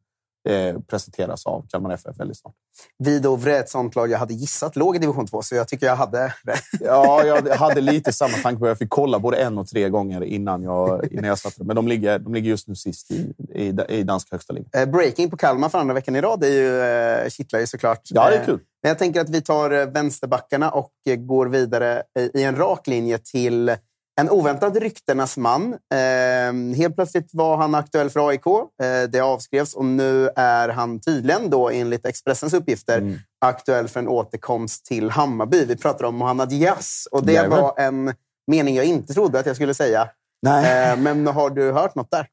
eh, 0.49 0.80
presenteras 0.80 1.46
av 1.46 1.66
Kalmar 1.68 1.90
FF 1.90 2.20
väldigt 2.20 2.38
snart. 2.38 2.54
Vidovre 2.99 3.56
är 3.56 3.61
ett 3.61 3.68
sånt 3.68 3.94
lag 3.94 4.11
jag 4.11 4.18
hade 4.18 4.34
gissat 4.34 4.76
låg 4.76 4.96
i 4.96 4.99
division 4.99 5.26
2, 5.26 5.42
så 5.42 5.54
jag 5.54 5.68
tycker 5.68 5.87
jag 5.87 5.96
hade 5.96 6.34
Ja, 6.80 7.25
jag 7.25 7.56
hade 7.56 7.80
lite 7.80 8.12
samma 8.12 8.37
tanke 8.37 8.61
på 8.61 8.68
Jag 8.68 8.78
fick 8.78 8.90
kolla 8.90 9.18
både 9.18 9.37
en 9.37 9.58
och 9.58 9.68
tre 9.68 9.88
gånger 9.88 10.25
innan 10.25 10.62
jag, 10.62 11.12
innan 11.12 11.25
jag 11.25 11.38
satte 11.38 11.64
Men 11.64 11.76
de 11.76 11.88
ligger, 11.88 12.18
de 12.18 12.34
ligger 12.34 12.50
just 12.50 12.68
nu 12.68 12.75
sist 12.75 13.11
i, 13.11 13.34
i, 13.54 13.76
i 13.88 14.02
danska 14.02 14.28
högsta 14.34 14.52
ligan. 14.52 14.70
Eh, 14.75 14.87
breaking 14.87 15.30
på 15.30 15.37
Kalmar 15.37 15.68
för 15.68 15.78
andra 15.78 15.94
veckan 15.94 16.16
i 16.16 16.20
rad 16.20 16.44
är 16.44 16.49
ju, 16.49 16.80
eh, 16.80 17.28
kittlar 17.28 17.61
ju 17.61 17.66
såklart. 17.66 18.00
Ja, 18.04 18.30
det 18.30 18.37
är 18.37 18.44
kul. 18.44 18.61
Men 18.82 18.88
jag 18.88 18.99
tänker 18.99 19.20
att 19.20 19.30
vi 19.30 19.40
tar 19.40 19.87
vänsterbackarna 19.87 20.70
och 20.70 20.92
går 21.18 21.46
vidare 21.46 22.02
i 22.34 22.42
en 22.42 22.56
rak 22.56 22.87
linje 22.87 23.18
till 23.18 23.76
en 24.21 24.31
oväntad 24.31 24.76
ryktenas 24.76 25.37
man. 25.37 25.73
Eh, 25.73 26.76
helt 26.76 26.95
plötsligt 26.95 27.31
var 27.33 27.57
han 27.57 27.75
aktuell 27.75 28.11
för 28.11 28.28
AIK. 28.28 28.47
Eh, 28.47 29.09
det 29.09 29.21
avskrevs 29.21 29.75
och 29.75 29.85
nu 29.85 30.28
är 30.37 30.69
han 30.69 31.00
tydligen, 31.00 31.50
då, 31.50 31.71
enligt 31.71 32.07
Expressens 32.07 32.54
uppgifter, 32.54 32.99
mm. 32.99 33.19
aktuell 33.40 33.88
för 33.88 34.00
en 34.00 34.09
återkomst 34.09 34.85
till 34.85 35.11
Hammarby. 35.11 35.64
Vi 35.64 35.76
pratar 35.76 36.04
om 36.04 36.16
Mohammad 36.16 36.49
Diaz 36.49 37.09
och 37.11 37.26
det 37.26 37.33
Jajamän. 37.33 37.61
var 37.61 37.75
en 37.76 38.14
mening 38.47 38.76
jag 38.76 38.85
inte 38.85 39.14
trodde 39.14 39.38
att 39.38 39.47
jag 39.47 39.57
skulle 39.57 39.75
säga. 39.75 40.09
Nej. 40.42 40.92
Eh, 40.92 40.99
men 40.99 41.26
har 41.26 41.50
du 41.50 41.73
hört 41.73 41.95
något 41.95 42.11
där? 42.11 42.26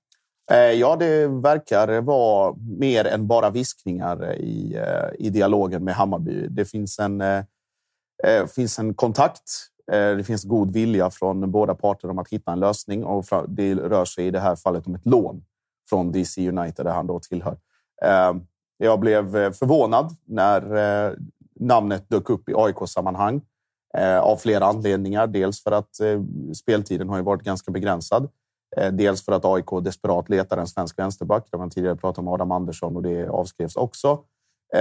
Eh, 0.52 0.58
ja, 0.58 0.96
det 0.96 1.28
verkar 1.28 2.02
vara 2.02 2.56
mer 2.80 3.06
än 3.06 3.28
bara 3.28 3.50
viskningar 3.50 4.36
i, 4.36 4.76
eh, 4.76 5.26
i 5.26 5.30
dialogen 5.30 5.84
med 5.84 5.96
Hammarby. 5.96 6.48
Det 6.48 6.66
finns 6.66 7.00
en, 7.00 7.22
eh, 7.22 8.48
finns 8.56 8.80
en 8.80 8.94
kontakt 8.94 9.52
Eh, 9.92 10.18
det 10.18 10.24
finns 10.24 10.44
god 10.44 10.74
vilja 10.74 11.10
från 11.10 11.52
båda 11.52 11.76
parter 11.76 12.10
om 12.10 12.20
att 12.20 12.30
hitta 12.30 12.52
en 12.52 12.60
lösning 12.60 13.04
och 13.04 13.26
det 13.48 13.76
rör 13.76 14.06
sig 14.06 14.28
i 14.28 14.32
det 14.32 14.40
här 14.40 14.56
fallet 14.56 14.88
om 14.88 14.96
ett 14.96 15.06
lån 15.06 15.44
från 15.90 16.12
DC 16.12 16.50
United 16.50 16.86
där 16.86 16.94
han 16.94 17.08
då 17.08 17.20
tillhör. 17.20 17.58
Eh, 18.06 18.34
jag 18.78 19.00
blev 19.00 19.38
eh, 19.38 19.52
förvånad 19.52 20.16
när 20.26 21.16
namnet 21.60 22.10
dök 22.10 22.30
upp 22.30 22.50
i 22.50 22.54
AIK-sammanhang 22.56 23.42
av 24.22 24.38
flera 24.38 24.66
anledningar. 24.66 25.28
Dels 25.28 25.64
för 25.64 25.72
att 25.72 25.90
speltiden 26.56 27.10
har 27.10 27.22
varit 27.22 27.42
ganska 27.42 27.72
begränsad. 27.72 28.30
Dels 28.92 29.26
för 29.26 29.32
att 29.32 29.46
AIK 29.46 29.84
desperat 29.84 30.30
letar 30.30 30.58
en 30.58 30.68
svensk 30.68 31.00
vänsterback. 31.00 31.48
Där 31.52 31.58
man 31.58 31.70
tidigare 31.70 31.96
pratade 31.96 32.28
om 32.28 32.34
Adam 32.34 32.52
Andersson 32.52 32.96
och 32.96 33.04
det 33.04 33.30
avskrevs 33.30 33.76
också. 33.76 34.24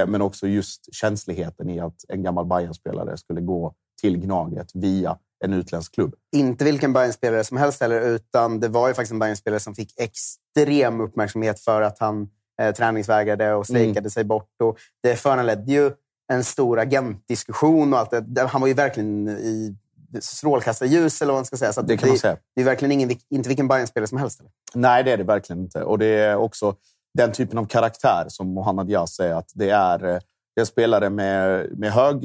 Men 0.06 0.22
också 0.22 0.46
just 0.46 0.94
känsligheten 0.94 1.70
i 1.70 1.80
att 1.80 2.04
en 2.08 2.22
gammal 2.22 2.46
Bayern-spelare 2.46 3.16
skulle 3.16 3.40
gå 3.40 3.74
till 4.00 4.16
Gnaget 4.18 4.70
via 4.74 5.18
en 5.44 5.52
utländsk 5.52 5.94
klubb. 5.94 6.14
Inte 6.36 6.64
vilken 6.64 6.92
Bayern-spelare 6.92 7.44
som 7.44 7.56
helst 7.56 7.80
heller, 7.80 8.00
utan 8.00 8.60
det 8.60 8.68
var 8.68 8.88
ju 8.88 8.94
faktiskt 8.94 9.12
en 9.12 9.18
Bayern-spelare 9.18 9.60
som 9.60 9.74
fick 9.74 9.94
extrem 10.00 11.00
uppmärksamhet 11.00 11.60
för 11.60 11.82
att 11.82 11.98
han 11.98 12.28
eh, 12.62 12.74
träningsvägrade 12.74 13.54
och 13.54 13.66
strejkade 13.66 13.98
mm. 13.98 14.10
sig 14.10 14.24
bort. 14.24 14.50
Och 14.62 14.78
det 15.02 15.16
föranledde 15.16 15.72
ju 15.72 15.92
en 16.32 16.44
stor 16.44 16.78
agentdiskussion 16.78 17.92
och 17.92 17.98
allt 17.98 18.10
det. 18.22 18.46
Han 18.46 18.60
var 18.60 18.68
ju 18.68 18.74
verkligen 18.74 19.28
i 19.28 19.76
strålkastarljus, 20.20 21.22
eller 21.22 21.32
vad 21.32 21.38
man 21.38 21.44
ska 21.44 21.56
säga. 21.56 21.72
Så 21.72 21.82
det, 21.82 21.96
kan 21.96 22.08
man 22.08 22.18
säga. 22.18 22.36
det 22.54 22.60
är 22.60 22.64
verkligen 22.64 22.92
ingen, 22.92 23.10
inte 23.30 23.48
vilken 23.48 23.68
Bayern-spelare 23.68 24.08
som 24.08 24.18
helst. 24.18 24.40
Eller? 24.40 24.50
Nej, 24.74 25.04
det 25.04 25.12
är 25.12 25.16
det 25.16 25.24
verkligen 25.24 25.62
inte. 25.62 25.82
Och 25.82 25.98
det 25.98 26.06
är 26.06 26.36
också 26.36 26.74
den 27.14 27.32
typen 27.32 27.58
av 27.58 27.64
karaktär 27.64 28.24
som 28.28 28.54
Mohammad 28.54 28.86
Diaz 28.86 29.20
är. 29.20 29.34
Att 29.34 29.52
det 29.54 29.70
är 29.70 30.04
eh, 30.04 30.20
en 30.60 30.66
spelare 30.66 31.10
med, 31.10 31.68
med 31.78 31.92
hög 31.92 32.24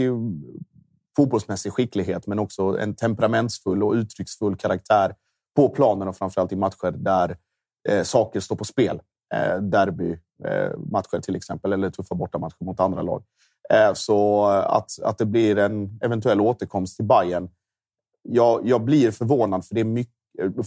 fotbollsmässig 1.15 1.73
skicklighet, 1.73 2.27
men 2.27 2.39
också 2.39 2.77
en 2.79 2.95
temperamentsfull 2.95 3.83
och 3.83 3.93
uttrycksfull 3.93 4.55
karaktär 4.55 5.15
på 5.55 5.69
planen 5.69 6.07
och 6.07 6.17
framförallt 6.17 6.51
i 6.51 6.55
matcher 6.55 6.91
där 6.91 7.37
eh, 7.89 8.03
saker 8.03 8.39
står 8.39 8.55
på 8.55 8.65
spel. 8.65 9.01
Eh, 9.33 9.57
Derbymatcher 9.57 11.15
eh, 11.15 11.21
till 11.21 11.35
exempel, 11.35 11.73
eller 11.73 11.89
tuffa 11.89 12.15
bortamatcher 12.15 12.63
mot 12.65 12.79
andra 12.79 13.01
lag. 13.01 13.23
Eh, 13.69 13.93
så 13.93 14.45
att, 14.45 14.91
att 15.03 15.17
det 15.17 15.25
blir 15.25 15.57
en 15.57 15.99
eventuell 16.01 16.41
återkomst 16.41 16.95
till 16.95 17.05
Bayern. 17.05 17.49
Jag, 18.21 18.67
jag 18.67 18.83
blir 18.83 19.11
förvånad, 19.11 19.65
för 19.65 19.75
det 19.75 19.81
är 19.81 19.85
mycket, 19.85 20.13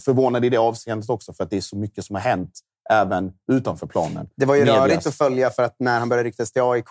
förvånad 0.05 0.45
i 0.45 0.49
det 0.49 0.57
avseendet 0.57 1.09
också, 1.09 1.33
för 1.33 1.43
att 1.43 1.49
det 1.49 1.57
är 1.57 1.61
så 1.61 1.77
mycket 1.77 2.05
som 2.05 2.15
har 2.15 2.21
hänt 2.21 2.59
även 2.89 3.33
utanför 3.51 3.87
planen. 3.87 4.29
Det 4.35 4.45
var 4.45 4.55
ju 4.55 4.65
rörigt 4.65 5.07
att 5.07 5.15
följa, 5.15 5.49
för 5.49 5.63
att 5.63 5.75
när 5.79 5.99
han 5.99 6.09
började 6.09 6.27
ryktas 6.27 6.51
till 6.51 6.61
AIK 6.61 6.89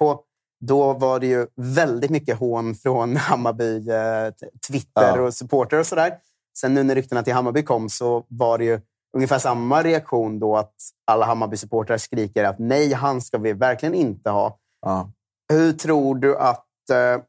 då 0.60 0.92
var 0.92 1.20
det 1.20 1.26
ju 1.26 1.46
väldigt 1.56 2.10
mycket 2.10 2.38
hån 2.38 2.74
från 2.74 3.16
Hammarby, 3.16 3.90
eh, 3.90 4.48
Twitter 4.68 5.16
ja. 5.16 5.20
och 5.20 5.34
supporter 5.34 5.78
och 5.78 5.86
sådär. 5.86 6.14
Sen 6.58 6.74
nu 6.74 6.82
när 6.82 6.94
ryktena 6.94 7.22
till 7.22 7.34
Hammarby 7.34 7.62
kom 7.62 7.88
så 7.88 8.24
var 8.28 8.58
det 8.58 8.64
ju 8.64 8.80
ungefär 9.16 9.38
samma 9.38 9.82
reaktion 9.82 10.38
då 10.38 10.56
att 10.56 10.74
alla 11.04 11.26
Hammarby-supportrar 11.26 11.98
skriker 11.98 12.44
att 12.44 12.58
nej, 12.58 12.92
han 12.92 13.20
ska 13.20 13.38
vi 13.38 13.52
verkligen 13.52 13.94
inte 13.94 14.30
ha. 14.30 14.58
Ja. 14.82 15.10
Hur 15.52 15.72
tror 15.72 16.14
du 16.14 16.36
att... 16.36 16.90
Eh, 16.90 17.22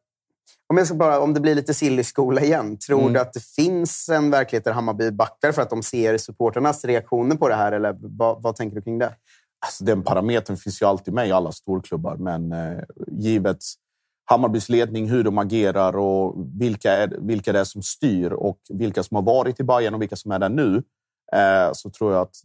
om, 0.69 0.77
jag 0.77 0.87
ska 0.87 0.95
bara, 0.95 1.19
om 1.19 1.33
det 1.33 1.39
blir 1.39 1.55
lite 1.55 1.73
silly 1.73 2.03
skola 2.03 2.41
igen, 2.41 2.77
tror 2.77 3.01
mm. 3.01 3.13
du 3.13 3.19
att 3.19 3.33
det 3.33 3.43
finns 3.43 4.09
en 4.09 4.31
verklighet 4.31 4.63
där 4.63 4.71
Hammarby 4.71 5.11
backar 5.11 5.51
för 5.51 5.61
att 5.61 5.69
de 5.69 5.83
ser 5.83 6.17
supporternas 6.17 6.85
reaktioner 6.85 7.35
på 7.35 7.49
det 7.49 7.55
här? 7.55 7.71
Eller 7.71 7.95
vad, 7.99 8.41
vad 8.41 8.55
tänker 8.55 8.75
du 8.75 8.81
kring 8.81 8.99
det? 8.99 9.13
Alltså, 9.65 9.83
den 9.83 10.03
parametern 10.03 10.57
finns 10.57 10.81
ju 10.81 10.85
alltid 10.85 11.13
med 11.13 11.27
i 11.27 11.31
alla 11.31 11.51
storklubbar, 11.51 12.15
men 12.17 12.51
eh, 12.51 12.83
givet 13.07 13.63
Hammarbys 14.29 14.69
ledning, 14.69 15.09
hur 15.09 15.23
de 15.23 15.37
agerar 15.37 15.97
och 15.97 16.35
vilka, 16.61 16.91
är, 16.91 17.17
vilka 17.21 17.53
det 17.53 17.59
är 17.59 17.63
som 17.63 17.81
styr 17.81 18.31
och 18.31 18.59
vilka 18.69 19.03
som 19.03 19.15
har 19.15 19.21
varit 19.21 19.59
i 19.59 19.63
Bayern 19.63 19.93
och 19.93 20.01
vilka 20.01 20.15
som 20.15 20.31
är 20.31 20.39
där 20.39 20.49
nu, 20.49 20.83
eh, 21.33 21.73
så 21.73 21.89
tror 21.89 22.13
jag 22.13 22.21
att 22.21 22.35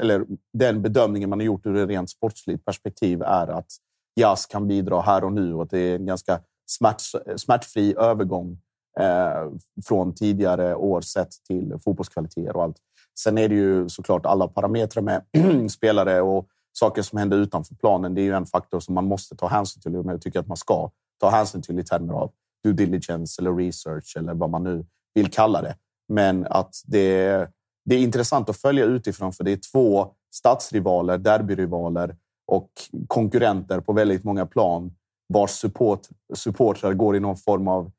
eller 0.00 0.26
den 0.52 0.82
bedömningen 0.82 1.30
man 1.30 1.38
har 1.38 1.46
gjort 1.46 1.66
ur 1.66 1.76
ett 1.76 1.88
rent 1.88 2.10
sportsligt 2.10 2.64
perspektiv 2.64 3.22
är 3.22 3.48
att 3.48 3.72
Jas 4.20 4.46
kan 4.46 4.68
bidra 4.68 5.00
här 5.00 5.24
och 5.24 5.32
nu 5.32 5.54
och 5.54 5.62
att 5.62 5.70
det 5.70 5.78
är 5.78 5.94
en 5.96 6.06
ganska 6.06 6.40
smärt, 6.66 7.00
smärtfri 7.36 7.94
övergång 7.98 8.58
eh, 9.00 9.50
från 9.84 10.14
tidigare 10.14 10.74
år 10.74 11.00
sett 11.00 11.30
till 11.48 11.74
fotbollskvaliteter 11.84 12.56
och 12.56 12.62
allt. 12.62 12.76
Sen 13.18 13.38
är 13.38 13.48
det 13.48 13.54
ju 13.54 13.88
såklart 13.88 14.26
alla 14.26 14.48
parametrar 14.48 15.02
med 15.02 15.22
spelare 15.70 16.20
och 16.20 16.46
saker 16.72 17.02
som 17.02 17.18
händer 17.18 17.36
utanför 17.36 17.74
planen. 17.74 18.14
Det 18.14 18.20
är 18.20 18.24
ju 18.24 18.34
en 18.34 18.46
faktor 18.46 18.80
som 18.80 18.94
man 18.94 19.04
måste 19.04 19.36
ta 19.36 19.46
hänsyn 19.46 19.82
till. 19.82 19.92
men 19.92 20.08
jag 20.08 20.22
tycker 20.22 20.40
att 20.40 20.46
man 20.46 20.56
ska 20.56 20.90
ta 21.20 21.30
hänsyn 21.30 21.62
till 21.62 21.78
i 21.78 21.84
termer 21.84 22.14
av 22.14 22.30
due 22.64 22.72
diligence 22.72 23.42
eller 23.42 23.54
research 23.54 24.16
eller 24.16 24.34
vad 24.34 24.50
man 24.50 24.64
nu 24.64 24.86
vill 25.14 25.30
kalla 25.30 25.62
det. 25.62 25.76
Men 26.08 26.46
att 26.46 26.74
det, 26.86 27.48
det 27.84 27.94
är 27.94 27.98
intressant 27.98 28.48
att 28.48 28.56
följa 28.56 28.84
utifrån 28.84 29.32
för 29.32 29.44
det 29.44 29.52
är 29.52 29.60
två 29.72 30.08
stadsrivaler, 30.34 31.18
derbyrivaler 31.18 32.16
och 32.46 32.70
konkurrenter 33.06 33.80
på 33.80 33.92
väldigt 33.92 34.24
många 34.24 34.46
plan 34.46 34.92
vars 35.28 35.50
support, 35.50 36.00
supportrar 36.34 36.92
går 36.92 37.16
i 37.16 37.20
någon 37.20 37.36
form 37.36 37.68
av 37.68 37.90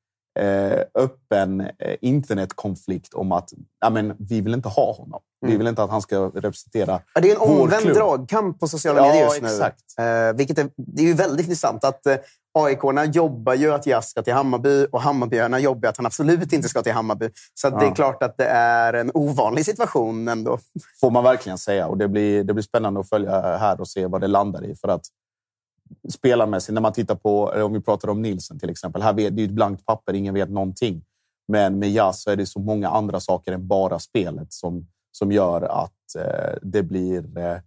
öppen 0.95 1.61
eh, 1.61 1.95
internetkonflikt 2.01 3.13
om 3.13 3.31
att 3.31 3.49
ja, 3.81 3.89
men, 3.89 4.15
vi 4.19 4.41
vill 4.41 4.53
inte 4.53 4.69
ha 4.69 4.93
honom. 4.93 5.21
Mm. 5.43 5.51
Vi 5.51 5.57
vill 5.57 5.67
inte 5.67 5.83
att 5.83 5.89
han 5.89 6.01
ska 6.01 6.31
representera 6.35 6.99
ja, 7.13 7.21
Det 7.21 7.31
är 7.31 7.35
en 7.35 7.41
omvänd 7.41 7.93
dragkamp 7.93 8.59
på 8.59 8.67
sociala 8.67 8.99
ja, 8.99 9.07
medier 9.07 9.23
just 9.23 9.41
nu. 9.41 9.47
Exakt. 9.47 9.83
Eh, 9.99 10.37
vilket 10.37 10.57
är, 10.57 10.69
det 10.77 11.01
är 11.01 11.07
ju 11.07 11.13
väldigt 11.13 11.45
intressant 11.45 11.83
att 11.83 12.05
eh, 12.05 12.15
AIK-arna 12.59 13.05
jobbar 13.05 13.53
ju 13.53 13.73
att 13.73 13.85
Jas 13.85 14.09
ska 14.09 14.21
till 14.21 14.33
Hammarby 14.33 14.87
och 14.91 15.01
Hammarbyarna 15.01 15.59
jobbar 15.59 15.89
att 15.89 15.97
han 15.97 16.05
absolut 16.05 16.53
inte 16.53 16.69
ska 16.69 16.81
till 16.81 16.93
Hammarby. 16.93 17.29
Så 17.53 17.67
ja. 17.67 17.79
det 17.79 17.85
är 17.85 17.95
klart 17.95 18.23
att 18.23 18.37
det 18.37 18.45
är 18.45 18.93
en 18.93 19.11
ovanlig 19.13 19.65
situation 19.65 20.27
ändå. 20.27 20.59
Får 21.01 21.11
man 21.11 21.23
verkligen 21.23 21.57
säga. 21.57 21.87
Och 21.87 21.97
det 21.97 22.07
blir, 22.07 22.43
det 22.43 22.53
blir 22.53 22.63
spännande 22.63 22.99
att 22.99 23.09
följa 23.09 23.57
här 23.57 23.81
och 23.81 23.87
se 23.87 24.07
vad 24.07 24.21
det 24.21 24.27
landar 24.27 24.65
i. 24.65 24.75
För 24.75 24.87
att 24.87 25.01
spelarmässigt, 26.09 26.73
när 26.73 26.81
man 26.81 26.93
tittar 26.93 27.15
på, 27.15 27.43
om 27.45 27.73
vi 27.73 27.81
pratar 27.81 28.09
om 28.09 28.21
Nilsen 28.21 28.59
till 28.59 28.69
exempel. 28.69 29.01
Här 29.01 29.13
vet, 29.13 29.35
det 29.35 29.41
är 29.41 29.45
ett 29.45 29.51
blankt 29.51 29.85
papper, 29.85 30.13
ingen 30.13 30.33
vet 30.33 30.49
någonting. 30.49 31.03
Men 31.47 31.79
med 31.79 31.91
Jazz 31.91 32.21
så 32.21 32.31
är 32.31 32.35
det 32.35 32.45
så 32.45 32.59
många 32.59 32.89
andra 32.89 33.19
saker 33.19 33.51
än 33.51 33.67
bara 33.67 33.99
spelet 33.99 34.53
som, 34.53 34.87
som 35.11 35.31
gör 35.31 35.61
att 35.61 36.15
eh, 36.17 36.57
det 36.61 36.83
blir, 36.83 37.37
eh, 37.37 37.57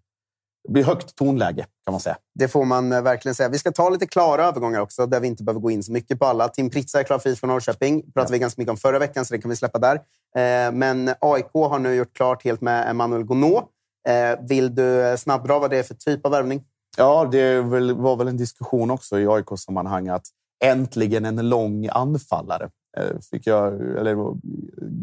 blir 0.68 0.85
högt 0.85 1.16
tonläge 1.16 1.66
kan 1.85 1.92
man 1.92 2.00
säga. 2.00 2.16
Det 2.35 2.49
får 2.49 2.64
man 2.64 2.92
eh, 2.92 3.02
verkligen 3.02 3.35
säga. 3.35 3.49
Vi 3.49 3.58
ska 3.58 3.73
ta 3.73 3.90
lite 3.90 4.06
klara 4.06 4.44
övergångar 4.44 4.80
också, 4.80 5.06
där 5.06 5.20
vi 5.20 5.26
inte 5.26 5.44
behöver 5.44 5.61
gå 5.61 5.70
in 5.70 5.82
så 5.82 5.92
mycket 5.92 6.18
på 6.18 6.25
alla. 6.25 6.49
Tim 6.49 6.70
Pritsa 6.70 7.00
är 7.00 7.04
klar 7.04 7.18
fri 7.18 7.37
från 7.37 7.50
Norrköping. 7.50 8.02
pratade 8.02 8.28
ja. 8.28 8.32
vi 8.32 8.38
ganska 8.38 8.61
mycket 8.61 8.70
om 8.70 8.76
förra 8.76 8.99
veckan, 8.99 9.25
så 9.25 9.35
det 9.35 9.40
kan 9.40 9.49
vi 9.49 9.56
släppa 9.56 9.78
där. 9.78 9.94
Eh, 10.37 10.73
men 10.73 11.11
AIK 11.20 11.50
har 11.52 11.78
nu 11.78 11.94
gjort 11.94 12.16
klart 12.16 12.44
helt 12.44 12.61
med 12.61 12.90
Emmanuel 12.90 13.25
Gonot. 13.25 13.64
Eh, 14.08 14.46
vill 14.49 14.75
du 14.75 15.16
snabbdra 15.18 15.58
vad 15.58 15.70
det 15.70 15.78
är 15.78 15.82
för 15.82 15.94
typ 15.94 16.26
av 16.26 16.32
värvning? 16.32 16.64
Ja, 16.96 17.28
det 17.32 17.60
var 17.92 18.16
väl 18.16 18.28
en 18.28 18.36
diskussion 18.36 18.90
också 18.90 19.20
i 19.20 19.26
AIK-sammanhang 19.26 20.08
att 20.08 20.26
äntligen 20.64 21.24
en 21.24 21.48
lång 21.48 21.88
anfallare. 21.90 22.70
Eh, 22.98 23.18
fick 23.30 23.46
jag, 23.46 23.74
eller 23.98 24.36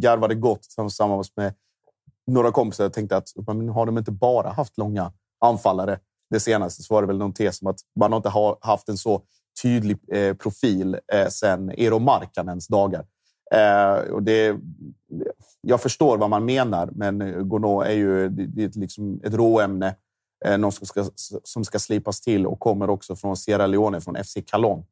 garvade 0.01 0.35
gott 0.35 0.62
tillsammans 0.62 1.31
med 1.35 1.53
några 2.27 2.51
kompisar. 2.51 2.85
och 2.85 2.93
tänkte 2.93 3.17
att 3.17 3.29
men 3.47 3.69
har 3.69 3.85
de 3.85 3.97
inte 3.97 4.12
bara 4.12 4.50
haft 4.50 4.77
långa 4.77 5.12
anfallare 5.45 6.00
det 6.29 6.39
senaste 6.39 6.83
så 6.83 6.93
var 6.93 7.01
det 7.01 7.07
väl 7.07 7.17
någon 7.17 7.33
tes 7.33 7.62
om 7.62 7.67
att 7.67 7.79
man 8.00 8.13
inte 8.13 8.29
har 8.29 8.57
haft 8.62 8.89
en 8.89 8.97
så 8.97 9.21
tydlig 9.62 9.97
eh, 10.12 10.33
profil 10.35 10.97
eh, 11.13 11.27
sen 11.27 11.69
Eero 11.69 12.00
Markkanens 12.00 12.67
dagar. 12.67 13.05
Eh, 13.51 14.12
och 14.12 14.23
det, 14.23 14.57
jag 15.62 15.81
förstår 15.81 16.17
vad 16.17 16.29
man 16.29 16.45
menar, 16.45 16.89
men 16.95 17.50
Gono 17.50 17.81
är 17.81 17.91
ju 17.91 18.29
det 18.29 18.63
är 18.63 18.79
liksom 18.79 19.21
ett 19.23 19.33
råämne 19.33 19.95
Eh, 20.45 20.57
någon 20.57 20.71
som 20.71 20.88
ska, 20.88 21.05
som 21.43 21.65
ska 21.65 21.79
slipas 21.79 22.21
till 22.21 22.47
och 22.47 22.59
kommer 22.59 22.89
också 22.89 23.15
från 23.15 23.38
Sierra 23.38 23.67
Leone, 23.67 24.01
från 24.01 24.23
FC 24.23 24.38
Calon. 24.45 24.85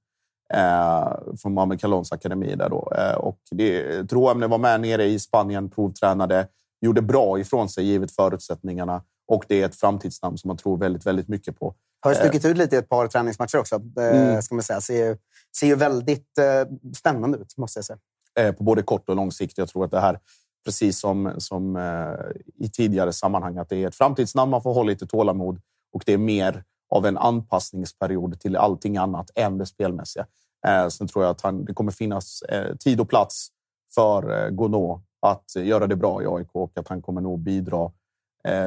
Eh, 0.53 1.13
från 1.41 1.53
Mohamed 1.53 1.81
Calons 1.81 2.12
akademi. 2.12 2.55
Där 2.55 2.70
då. 2.70 2.93
Eh, 2.98 3.15
och 3.15 3.39
det, 3.51 4.03
Troemne 4.03 4.48
var 4.48 4.58
med 4.58 4.81
nere 4.81 5.05
i 5.05 5.20
Spanien, 5.20 5.70
provtränade, 5.70 6.48
gjorde 6.81 7.01
bra 7.01 7.39
ifrån 7.39 7.70
sig 7.70 7.86
givet 7.86 8.12
förutsättningarna. 8.12 9.03
Och 9.27 9.46
det 9.48 9.62
är 9.62 9.65
ett 9.65 9.75
framtidsnamn 9.75 10.38
som 10.38 10.48
man 10.48 10.58
tror 10.58 10.77
väldigt, 10.77 11.05
väldigt 11.05 11.27
mycket 11.27 11.60
på. 11.60 11.75
Har 12.00 12.13
stuckit 12.13 12.46
ut 12.46 12.58
lite 12.58 12.75
i 12.75 12.79
ett 12.79 12.89
par 12.89 13.08
träningsmatcher 13.08 13.58
också. 13.58 13.75
Eh, 13.75 14.22
mm. 14.22 14.41
Ska 14.41 14.55
man 14.55 14.63
säga. 14.63 14.81
Ser, 14.81 15.17
ser 15.58 15.67
ju 15.67 15.75
väldigt 15.75 16.38
eh, 16.38 16.93
spännande 16.98 17.38
ut, 17.38 17.58
måste 17.58 17.77
jag 17.77 17.86
säga. 17.86 18.00
Eh, 18.39 18.51
på 18.51 18.63
både 18.63 18.84
kort 18.84 19.10
och 19.10 19.15
lång 19.15 19.31
sikt. 19.31 19.58
Jag 19.58 19.70
tror 19.70 19.86
att 19.86 19.91
det 19.91 20.00
här, 20.00 20.20
precis 20.65 21.00
som, 21.00 21.34
som 21.38 21.75
eh, 21.75 22.65
i 22.65 22.70
tidigare 22.70 23.13
sammanhang, 23.13 23.58
att 23.58 23.70
det 23.70 23.84
är 23.84 23.88
ett 23.88 23.96
framtidsnamn. 23.96 24.51
Man 24.51 24.62
får 24.62 24.74
ha 24.74 24.84
lite 24.84 25.08
tålamod 25.08 25.62
och 25.94 26.03
det 26.06 26.13
är 26.13 26.18
mer 26.18 26.63
av 26.89 27.06
en 27.06 27.18
anpassningsperiod 27.18 28.39
till 28.39 28.56
allting 28.56 28.98
annat 28.98 29.30
än 29.36 29.58
det 29.58 29.65
spelmässiga. 29.65 30.25
Eh, 30.68 30.88
sen 30.88 31.08
tror 31.08 31.24
jag 31.25 31.32
att 31.32 31.41
han, 31.41 31.65
det 31.65 31.74
kommer 31.74 31.91
finnas 31.91 32.41
eh, 32.41 32.75
tid 32.75 33.01
och 33.01 33.10
plats 33.10 33.48
för 33.96 34.50
Gonå 34.50 35.01
att 35.22 35.56
göra 35.56 35.88
det 35.88 35.96
bra 35.96 36.24
i 36.24 36.25
AIK 36.27 36.50
och 36.53 36.77
att 36.77 36.88
han 36.88 37.01
kommer 37.01 37.22
nog 37.22 37.39
bidra 37.39 37.91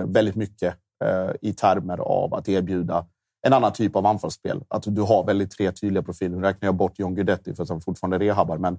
väldigt 0.07 0.35
mycket 0.35 0.75
i 1.41 1.53
termer 1.53 1.99
av 1.99 2.35
att 2.35 2.49
erbjuda 2.49 3.07
en 3.47 3.53
annan 3.53 3.73
typ 3.73 3.97
av 3.97 4.07
anfallsspel. 4.07 4.65
Att 4.69 4.83
du 4.87 5.03
har 5.03 5.25
väldigt 5.25 5.51
tre 5.51 5.73
tydliga 5.73 6.03
profiler. 6.03 6.37
Nu 6.37 6.43
räknar 6.43 6.67
jag 6.67 6.75
bort 6.75 6.99
John 6.99 7.15
Guidetti 7.15 7.55
för 7.55 7.63
att 7.63 7.69
han 7.69 7.81
fortfarande 7.81 8.19
rehabbar, 8.19 8.59
men 8.59 8.79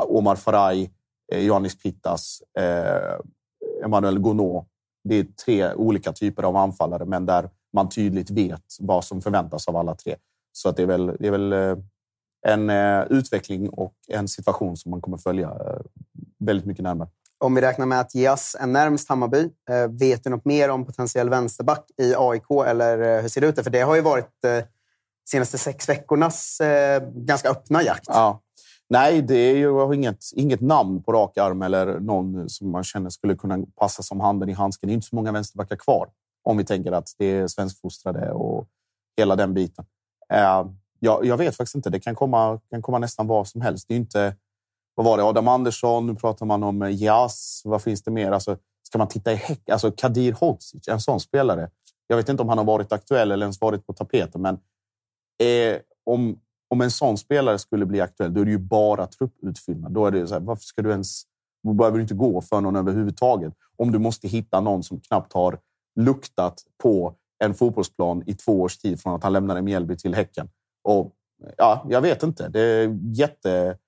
Omar 0.00 0.36
Faraj, 0.36 0.90
eh, 1.32 1.44
Johannes 1.44 1.78
Pittas, 1.78 2.42
eh, 2.58 3.84
Emmanuel 3.84 4.18
Gonot. 4.18 4.66
Det 5.04 5.14
är 5.14 5.24
tre 5.44 5.74
olika 5.74 6.12
typer 6.12 6.42
av 6.42 6.56
anfallare, 6.56 7.04
men 7.04 7.26
där 7.26 7.50
man 7.72 7.88
tydligt 7.88 8.30
vet 8.30 8.64
vad 8.80 9.04
som 9.04 9.22
förväntas 9.22 9.68
av 9.68 9.76
alla 9.76 9.94
tre. 9.94 10.16
Så 10.52 10.68
att 10.68 10.76
det 10.76 10.82
är 10.82 10.86
väl, 10.86 11.06
det 11.06 11.26
är 11.26 11.30
väl 11.30 11.52
eh, 11.52 11.76
en 12.46 12.70
utveckling 13.10 13.68
och 13.68 13.94
en 14.08 14.28
situation 14.28 14.76
som 14.76 14.90
man 14.90 15.00
kommer 15.00 15.16
följa 15.16 15.52
väldigt 16.38 16.66
mycket 16.66 16.82
närmare. 16.82 17.08
Om 17.38 17.54
vi 17.54 17.60
räknar 17.60 17.86
med 17.86 18.00
att 18.00 18.14
Jas 18.14 18.56
är 18.60 18.66
närmst 18.66 19.08
Hammarby, 19.08 19.50
vet 19.88 20.24
du 20.24 20.30
något 20.30 20.44
mer 20.44 20.68
om 20.68 20.86
potentiell 20.86 21.30
vänsterback 21.30 21.90
i 21.96 22.14
AIK? 22.16 22.50
Eller 22.66 23.22
hur 23.22 23.28
ser 23.28 23.40
det 23.40 23.46
ut? 23.46 23.64
För 23.64 23.70
det 23.70 23.80
har 23.80 23.94
ju 23.94 24.00
varit 24.00 24.44
senaste 25.30 25.58
sex 25.58 25.88
veckornas 25.88 26.60
ganska 27.14 27.50
öppna 27.50 27.82
jakt. 27.82 28.04
Ja. 28.06 28.40
Nej, 28.92 29.22
det 29.22 29.34
är 29.34 29.56
ju 29.56 29.94
inget, 29.94 30.24
inget 30.34 30.60
namn 30.60 31.02
på 31.02 31.12
rak 31.12 31.38
arm 31.38 31.62
eller 31.62 32.00
någon 32.00 32.48
som 32.48 32.70
man 32.70 32.84
känner 32.84 33.10
skulle 33.10 33.36
kunna 33.36 33.58
passa 33.76 34.02
som 34.02 34.20
handen 34.20 34.48
i 34.48 34.52
handsken. 34.52 34.88
Det 34.88 34.92
är 34.92 34.94
inte 34.94 35.06
så 35.06 35.16
många 35.16 35.32
vänsterbackar 35.32 35.76
kvar 35.76 36.10
om 36.42 36.56
vi 36.56 36.64
tänker 36.64 36.92
att 36.92 37.14
det 37.18 37.24
är 37.24 37.46
svenskfostrade 37.46 38.32
och 38.32 38.68
hela 39.16 39.36
den 39.36 39.54
biten. 39.54 39.84
Eh, 40.32 40.66
jag, 41.00 41.24
jag, 41.24 41.36
vet 41.36 41.56
faktiskt 41.56 41.74
inte. 41.74 41.90
Det 41.90 42.00
kan 42.00 42.14
komma, 42.14 42.60
kan 42.70 42.82
komma 42.82 42.98
nästan 42.98 43.26
vad 43.26 43.48
som 43.48 43.60
helst. 43.60 43.88
Det 43.88 43.94
är 43.94 43.98
inte... 43.98 44.36
Vad 44.94 45.06
var 45.06 45.16
det? 45.16 45.24
Adam 45.24 45.48
Andersson. 45.48 46.06
Nu 46.06 46.14
pratar 46.14 46.46
man 46.46 46.62
om 46.62 46.82
eh, 46.82 47.02
Jas. 47.02 47.62
Vad 47.64 47.82
finns 47.82 48.02
det 48.02 48.10
mer? 48.10 48.32
Alltså, 48.32 48.56
ska 48.82 48.98
man 48.98 49.08
titta 49.08 49.32
i 49.32 49.36
häck? 49.36 49.68
Alltså 49.68 49.90
Kadir 49.90 50.32
Hodzic, 50.32 50.88
en 50.88 51.00
sån 51.00 51.20
spelare. 51.20 51.70
Jag 52.06 52.16
vet 52.16 52.28
inte 52.28 52.42
om 52.42 52.48
han 52.48 52.58
har 52.58 52.64
varit 52.64 52.92
aktuell 52.92 53.32
eller 53.32 53.44
ens 53.44 53.60
varit 53.60 53.86
på 53.86 53.92
tapeten, 53.92 54.42
men 54.42 54.54
eh, 55.48 55.80
om, 56.04 56.40
om 56.72 56.80
en 56.80 56.90
sån 56.90 57.18
spelare 57.18 57.58
skulle 57.58 57.86
bli 57.86 58.00
aktuell, 58.00 58.34
då 58.34 58.40
är 58.40 58.44
det 58.44 58.50
ju 58.50 58.58
bara 58.58 59.06
trupputfyllnad. 59.06 59.92
Då 59.92 60.06
är 60.06 60.10
det 60.10 60.26
så 60.26 60.34
här, 60.34 60.40
varför 60.40 60.64
ska 60.64 60.82
du 60.82 60.90
ens... 60.90 61.22
Du 61.62 61.74
behöver 61.74 62.00
inte 62.00 62.14
gå 62.14 62.40
för 62.40 62.60
någon 62.60 62.76
överhuvudtaget. 62.76 63.54
Om 63.76 63.92
du 63.92 63.98
måste 63.98 64.28
hitta 64.28 64.60
någon 64.60 64.82
som 64.82 65.00
knappt 65.00 65.32
har 65.32 65.58
luktat 66.00 66.64
på 66.82 67.14
en 67.44 67.54
fotbollsplan 67.54 68.22
i 68.26 68.34
två 68.34 68.60
års 68.60 68.78
tid 68.78 69.00
från 69.00 69.14
att 69.14 69.22
han 69.22 69.32
lämnade 69.32 69.62
Mjällby 69.62 69.96
till 69.96 70.14
Häcken. 70.14 70.48
Och 70.82 71.12
ja, 71.56 71.86
jag 71.88 72.00
vet 72.00 72.22
inte. 72.22 72.48
Det 72.48 72.60
är 72.60 72.98
jätte... 73.02 73.78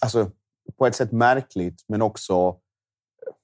Alltså, 0.00 0.30
på 0.78 0.86
ett 0.86 0.96
sätt 0.96 1.12
märkligt, 1.12 1.84
men 1.88 2.02
också 2.02 2.48
eh, 3.26 3.34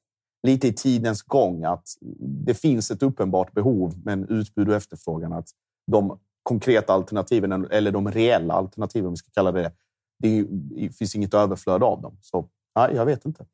lite 0.42 0.68
i 0.68 0.72
tidens 0.72 1.22
gång 1.22 1.64
att 1.64 1.88
det 2.20 2.54
finns 2.54 2.90
ett 2.90 3.02
uppenbart 3.02 3.52
behov, 3.52 3.94
men 4.04 4.28
utbud 4.28 4.68
och 4.68 4.74
efterfrågan. 4.74 5.32
Att 5.32 5.48
de 5.86 6.18
konkreta 6.46 6.92
alternativen, 6.92 7.66
eller 7.70 7.90
de 7.90 8.10
reella 8.10 8.54
alternativen, 8.54 9.06
om 9.06 9.12
vi 9.12 9.16
ska 9.16 9.30
kalla 9.30 9.52
det 9.52 9.62
det. 9.62 9.72
Det 10.18 10.96
finns 10.96 11.14
inget 11.14 11.34
överflöd 11.34 11.82
av 11.82 12.02
dem. 12.02 12.18
Så 12.20 12.48
ja, 12.74 12.90
jag 12.90 13.06
vet 13.06 13.24
inte. 13.24 13.44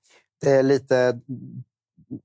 Det 0.40 0.50
är 0.50 0.62
lite, 0.62 1.20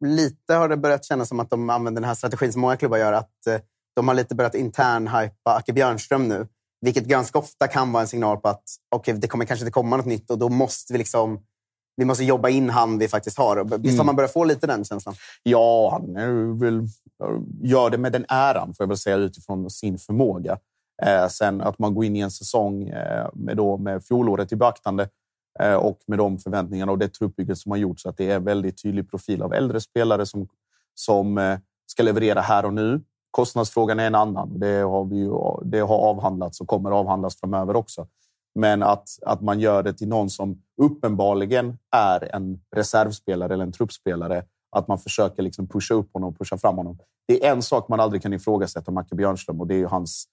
lite 0.06 0.54
har 0.54 0.70
det 0.70 0.78
börjat 0.78 1.06
kännas 1.06 1.30
som 1.30 1.40
att 1.40 1.50
de 1.50 1.70
använder 1.70 2.02
den 2.02 2.08
här 2.08 2.16
strategin 2.16 2.54
som 2.54 2.62
många 2.62 2.78
klubbar 2.78 2.98
gör. 2.98 3.14
Att 3.14 3.48
eh, 3.48 3.60
de 3.96 4.08
har 4.08 4.16
lite 4.16 4.36
börjat 4.36 4.56
internhypa 4.56 5.56
Acke 5.56 5.74
Björnström 5.74 6.28
nu. 6.28 6.48
Vilket 6.82 7.06
ganska 7.06 7.40
ofta 7.40 7.68
kan 7.68 7.92
vara 7.92 8.02
en 8.02 8.08
signal 8.08 8.38
på 8.38 8.50
att 8.50 8.64
okay, 8.96 9.14
det 9.14 9.28
kommer 9.28 9.46
kanske 9.46 9.64
inte 9.64 9.72
komma 9.72 9.98
något 9.98 10.06
nytt 10.06 10.32
och 10.32 10.38
då 10.38 10.50
måste 10.50 10.94
vi 10.94 11.00
liksom 11.00 11.46
vi 11.98 12.06
måste 12.06 12.24
jobba 12.24 12.50
in 12.50 12.70
han 12.70 12.98
vi 12.98 13.08
faktiskt 13.08 13.38
har. 13.38 13.64
Visst 13.64 13.74
har 13.74 13.90
mm. 13.94 14.06
man 14.06 14.16
börjat 14.16 14.34
få 14.34 14.44
lite 14.44 14.68
den 14.68 14.86
känslan? 14.86 15.16
Ja, 15.44 15.90
han 15.92 16.60
vill, 16.60 16.88
gör 17.62 17.90
det 17.90 17.98
med 17.98 18.12
den 18.12 18.26
äran, 18.30 18.74
får 18.74 18.84
jag 18.84 18.88
väl 18.88 18.98
säga, 18.98 19.16
utifrån 19.16 19.70
sin 19.70 19.98
förmåga. 19.98 20.58
Eh, 21.04 21.28
sen 21.28 21.62
att 21.62 21.80
man 21.80 21.96
går 21.96 22.06
in 22.06 22.16
i 22.16 22.20
en 22.20 22.32
säsong 22.32 22.88
eh, 22.88 23.28
med, 23.34 23.58
då, 23.58 23.78
med 23.78 24.04
fjolåret 24.04 24.52
i 24.52 24.56
beaktande 24.56 25.10
eh, 25.60 25.74
och 25.74 26.00
med 26.08 26.18
de 26.18 26.40
förväntningarna 26.40 26.92
och 26.92 26.98
det 26.98 27.08
truppbygget 27.08 27.58
som 27.58 27.72
har 27.72 27.78
gjorts. 27.78 28.06
Att 28.06 28.18
det 28.18 28.32
är 28.32 28.40
väldigt 28.40 28.84
tydlig 28.84 29.10
profil 29.10 29.42
av 29.42 29.54
äldre 29.54 29.82
spelare 29.82 30.26
som, 30.26 30.48
som 30.94 31.38
eh, 31.38 31.60
ska 31.88 32.04
leverera 32.04 32.42
här 32.42 32.66
och 32.66 32.74
nu. 32.74 33.02
Kostnadsfrågan 33.32 34.00
är 34.00 34.08
en 34.08 34.16
annan. 34.16 34.60
Det 34.60 34.82
har, 34.82 35.06
vi 35.06 35.18
ju, 35.18 35.32
det 35.66 35.80
har 35.80 35.98
avhandlats 35.98 36.62
och 36.62 36.68
kommer 36.68 36.92
avhandlas 36.92 37.40
framöver 37.40 37.76
också. 37.76 38.08
Men 38.58 38.84
att, 38.84 39.10
att 39.26 39.42
man 39.42 39.60
gör 39.60 39.84
det 39.84 39.94
till 39.94 40.08
någon 40.08 40.30
som 40.30 40.62
uppenbarligen 40.82 41.78
är 41.96 42.36
en 42.36 42.60
reservspelare 42.76 43.54
eller 43.54 43.64
en 43.64 43.72
truppspelare. 43.72 44.44
Att 44.72 44.88
man 44.88 45.00
försöker 45.00 45.44
liksom 45.44 45.68
pusha 45.68 45.94
upp 45.94 46.14
honom 46.14 46.30
och 46.30 46.40
pusha 46.40 46.58
fram 46.58 46.78
honom. 46.78 46.98
Det 47.28 47.46
är 47.46 47.52
en 47.52 47.62
sak 47.62 47.90
man 47.90 48.00
aldrig 48.00 48.22
kan 48.22 48.34
ifrågasätta 48.34 48.92
Macke 48.92 49.16
Björnström 49.16 49.62
och 49.62 49.68
det 49.68 49.76
är 49.76 49.86
hans 49.86 50.28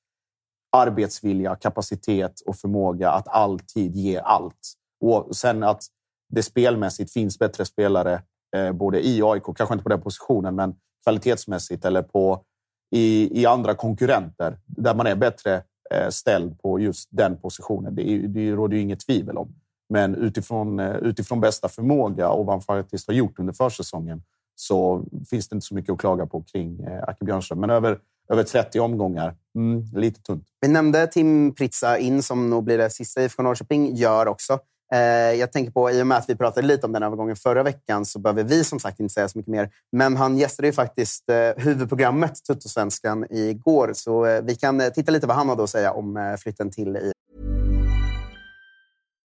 arbetsvilja, 0.76 1.56
kapacitet 1.56 2.40
och 2.46 2.56
förmåga 2.56 3.10
att 3.10 3.28
alltid 3.28 3.96
ge 3.96 4.18
allt. 4.18 4.72
Och 5.00 5.36
sen 5.36 5.62
att 5.62 5.82
det 6.28 6.42
spelmässigt 6.42 7.12
finns 7.12 7.38
bättre 7.38 7.64
spelare 7.64 8.22
eh, 8.56 8.72
både 8.72 9.06
i 9.06 9.22
AIK, 9.22 9.44
kanske 9.56 9.72
inte 9.72 9.82
på 9.82 9.88
den 9.88 10.02
positionen, 10.02 10.54
men 10.54 10.74
kvalitetsmässigt 11.02 11.84
eller 11.84 12.02
på, 12.02 12.44
i, 12.90 13.40
i 13.40 13.46
andra 13.46 13.74
konkurrenter 13.74 14.58
där 14.66 14.94
man 14.94 15.06
är 15.06 15.16
bättre 15.16 15.62
Eh, 15.90 16.08
ställd 16.08 16.62
på 16.62 16.80
just 16.80 17.08
den 17.12 17.36
positionen. 17.36 17.94
Det, 17.94 18.18
det 18.26 18.52
råder 18.52 18.76
ju 18.76 18.82
inget 18.82 19.06
tvivel 19.06 19.38
om. 19.38 19.54
Men 19.88 20.14
utifrån, 20.14 20.80
eh, 20.80 20.96
utifrån 20.96 21.40
bästa 21.40 21.68
förmåga 21.68 22.28
och 22.28 22.46
vad 22.46 22.54
han 22.54 22.62
faktiskt 22.62 23.06
har 23.06 23.14
gjort 23.14 23.38
under 23.38 23.52
försäsongen 23.52 24.22
så 24.54 25.04
finns 25.30 25.48
det 25.48 25.54
inte 25.54 25.66
så 25.66 25.74
mycket 25.74 25.92
att 25.92 25.98
klaga 25.98 26.26
på 26.26 26.42
kring 26.42 26.80
eh, 26.80 27.02
Acke 27.02 27.24
Björnström. 27.24 27.60
Men 27.60 27.70
över, 27.70 27.98
över 28.28 28.42
30 28.42 28.80
omgångar, 28.80 29.36
mm, 29.54 29.84
lite 29.94 30.22
tunt. 30.22 30.44
Vi 30.60 30.68
nämnde 30.68 31.06
Tim 31.06 31.54
Pritsa 31.54 31.98
in, 31.98 32.22
som 32.22 32.50
nog 32.50 32.64
blir 32.64 32.78
det 32.78 32.90
sista 32.90 33.22
IFK 33.22 33.42
Norrköping 33.42 33.94
gör 33.94 34.26
också. 34.26 34.58
Eh, 34.94 35.00
jag 35.40 35.52
tänker 35.52 35.72
på, 35.72 35.90
i 35.90 36.02
och 36.02 36.06
med 36.06 36.18
att 36.18 36.28
vi 36.28 36.36
pratade 36.36 36.66
lite 36.66 36.86
om 36.86 36.92
den 36.92 37.02
övergången 37.02 37.36
förra 37.36 37.62
veckan, 37.62 38.04
så 38.04 38.18
behöver 38.18 38.42
vi 38.42 38.64
som 38.64 38.80
sagt 38.80 39.00
inte 39.00 39.14
säga 39.14 39.28
så 39.28 39.38
mycket 39.38 39.50
mer. 39.50 39.70
Men 39.92 40.16
han 40.16 40.38
gästade 40.38 40.68
ju 40.68 40.72
faktiskt 40.72 41.30
eh, 41.30 41.64
huvudprogrammet 41.64 42.44
Tuttosvenskan 42.44 43.26
igår, 43.30 43.90
så 43.94 44.26
eh, 44.26 44.42
vi 44.42 44.54
kan 44.54 44.80
eh, 44.80 44.88
titta 44.88 45.12
lite 45.12 45.26
vad 45.26 45.36
han 45.36 45.48
hade 45.48 45.62
att 45.64 45.70
säga 45.70 45.92
om 45.92 46.36
flytten 46.40 46.70
till 46.70 46.96
i 46.96 47.12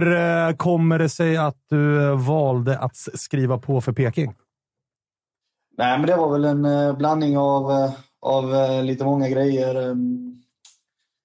Hur 0.00 0.16
eh, 0.16 0.52
kommer 0.56 0.98
det 0.98 1.08
sig 1.08 1.36
att 1.36 1.56
du 1.70 2.02
eh, 2.02 2.26
valde 2.26 2.78
att 2.78 2.96
skriva 2.96 3.58
på 3.58 3.80
för 3.80 3.92
Peking? 3.92 4.34
Nej, 5.76 5.98
men 5.98 6.06
det 6.06 6.16
var 6.16 6.32
väl 6.32 6.44
en 6.44 6.64
eh, 6.64 6.96
blandning 6.96 7.38
av, 7.38 7.90
av 8.20 8.44
lite 8.84 9.04
många 9.04 9.28
grejer. 9.28 9.90
Ehm, 9.90 10.34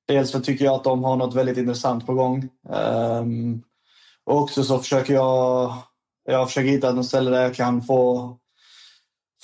dels 0.07 0.31
så 0.31 0.39
tycker 0.39 0.65
jag 0.65 0.73
att 0.73 0.83
de 0.83 1.03
har 1.03 1.15
något 1.15 1.35
väldigt 1.35 1.57
intressant 1.57 2.05
på 2.05 2.13
gång. 2.13 2.49
Ehm, 2.69 3.61
och 4.25 4.37
också 4.37 4.63
så 4.63 4.79
försöker 4.79 5.13
jag, 5.13 5.73
jag 6.25 6.47
försöker 6.47 6.69
hitta 6.69 6.93
något 6.93 7.05
ställe 7.05 7.31
där 7.31 7.41
jag 7.41 7.55
kan 7.55 7.81
få, 7.81 8.35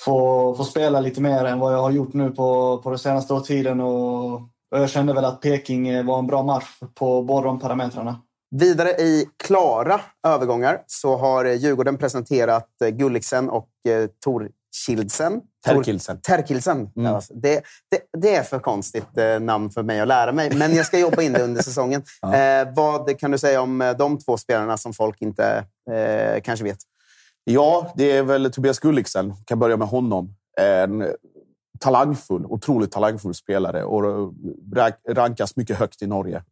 få, 0.00 0.54
få 0.54 0.64
spela 0.64 1.00
lite 1.00 1.20
mer 1.20 1.44
än 1.44 1.58
vad 1.58 1.72
jag 1.72 1.82
har 1.82 1.90
gjort 1.90 2.12
nu 2.12 2.30
på, 2.30 2.78
på 2.78 2.90
den 2.90 2.98
senaste 2.98 3.40
tiden. 3.40 3.80
Och, 3.80 4.34
och 4.70 4.78
jag 4.80 4.90
kände 4.90 5.12
väl 5.12 5.24
att 5.24 5.40
Peking 5.40 6.06
var 6.06 6.18
en 6.18 6.26
bra 6.26 6.42
match 6.42 6.78
på 6.94 7.22
båda 7.22 7.46
de 7.46 7.60
parametrarna. 7.60 8.20
Vidare 8.58 8.90
i 8.90 9.28
klara 9.36 10.00
övergångar 10.26 10.82
så 10.86 11.16
har 11.16 11.44
Djurgården 11.44 11.98
presenterat 11.98 12.68
eh, 12.84 12.88
Gulliksen 12.88 13.50
och 13.50 13.68
eh, 13.88 14.08
Torkildsen. 14.24 15.40
Terkilsen. 15.66 16.20
Terkilsen. 16.20 16.90
Mm. 16.96 17.14
Alltså, 17.14 17.34
det, 17.34 17.62
det, 17.90 18.20
det, 18.20 18.34
är 18.34 18.42
för 18.42 18.58
konstigt 18.58 19.18
eh, 19.18 19.40
namn 19.40 19.70
för 19.70 19.82
mig 19.82 20.00
att 20.00 20.08
lära 20.08 20.32
mig, 20.32 20.56
men 20.56 20.74
jag 20.74 20.86
ska 20.86 20.98
jobba 20.98 21.22
in 21.22 21.32
det 21.32 21.42
under 21.42 21.62
säsongen. 21.62 22.02
ja. 22.20 22.36
eh, 22.36 22.68
vad 22.74 23.18
kan 23.18 23.30
du 23.30 23.38
säga 23.38 23.60
om 23.60 23.82
eh, 23.82 23.96
de 23.96 24.18
två 24.18 24.36
spelarna 24.36 24.76
som 24.76 24.92
folk 24.92 25.22
inte 25.22 25.64
eh, 25.90 26.40
kanske 26.42 26.64
vet? 26.64 26.78
Ja, 27.44 27.92
det 27.96 28.16
är 28.16 28.22
väl 28.22 28.52
Tobias 28.52 28.78
Gulliksen. 28.78 29.28
Jag 29.28 29.46
kan 29.46 29.58
börja 29.58 29.76
med 29.76 29.88
honom. 29.88 30.34
En 30.60 31.06
talangfull, 31.80 32.46
otroligt 32.46 32.92
talangfull 32.92 33.34
spelare 33.34 33.84
och 33.84 34.32
rankas 35.08 35.56
mycket 35.56 35.76
högt 35.76 36.02
i 36.02 36.06
Norge. 36.06 36.42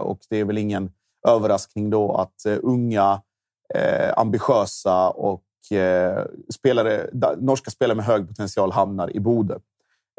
Och 0.00 0.18
det 0.28 0.36
är 0.36 0.44
väl 0.44 0.58
ingen 0.58 0.90
överraskning 1.28 1.90
då 1.90 2.16
att 2.16 2.46
eh, 2.46 2.58
unga, 2.62 3.22
eh, 3.74 4.12
ambitiösa 4.16 5.10
och 5.10 5.72
eh, 5.72 6.24
spelare, 6.54 7.10
norska 7.38 7.70
spelare 7.70 7.96
med 7.96 8.04
hög 8.04 8.28
potential 8.28 8.72
hamnar 8.72 9.16
i 9.16 9.20
Bode. 9.20 9.58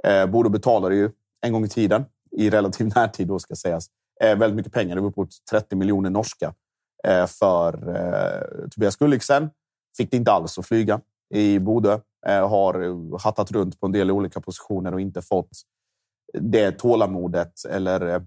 Eh, 0.04 0.26
Bode 0.26 0.50
betalade 0.50 0.96
ju 0.96 1.12
en 1.42 1.54
gång 1.54 1.66
i 1.66 1.70
tiden, 1.70 2.06
i 2.32 2.50
relativ 2.50 2.88
närtid 2.96 3.28
då 3.28 3.40
ska 3.40 3.56
sägas, 3.56 3.86
eh, 4.24 4.38
väldigt 4.38 4.56
mycket 4.56 4.74
pengar. 4.74 4.96
Det 4.96 5.02
var 5.02 5.10
uppåt 5.10 5.30
30 5.52 5.76
miljoner 5.76 6.10
norska 6.10 6.54
eh, 7.04 7.28
för 7.28 7.96
eh, 7.96 8.68
Tobias 8.70 8.96
Gulliksen. 8.96 9.50
Fick 9.98 10.12
det 10.12 10.18
inte 10.18 10.32
alls 10.32 10.60
att 10.60 10.66
flyga 10.66 11.02
i 11.34 11.60
Bode. 11.60 12.02
Eh, 12.28 12.50
har 12.50 13.20
hattat 13.20 13.52
runt 13.52 13.80
på 13.80 13.86
en 13.86 13.92
del 13.92 14.12
olika 14.12 14.42
positioner 14.42 14.94
och 14.94 15.02
inte 15.02 15.22
fått 15.22 15.50
det 16.34 16.72
tålamodet 16.72 17.66
eller 17.70 18.08
eh, 18.08 18.22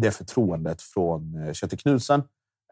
det 0.00 0.10
förtroendet 0.10 0.82
från 0.82 1.34
eh, 1.34 1.52
Kjetil 1.52 1.78
Knutsen 1.78 2.22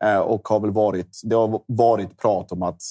eh, 0.05 0.19
och 0.19 0.49
har 0.49 0.61
väl 0.61 0.71
varit. 0.71 1.21
Det 1.25 1.37
har 1.37 1.63
varit 1.67 2.19
prat 2.19 2.53
om 2.53 2.63
att 2.63 2.83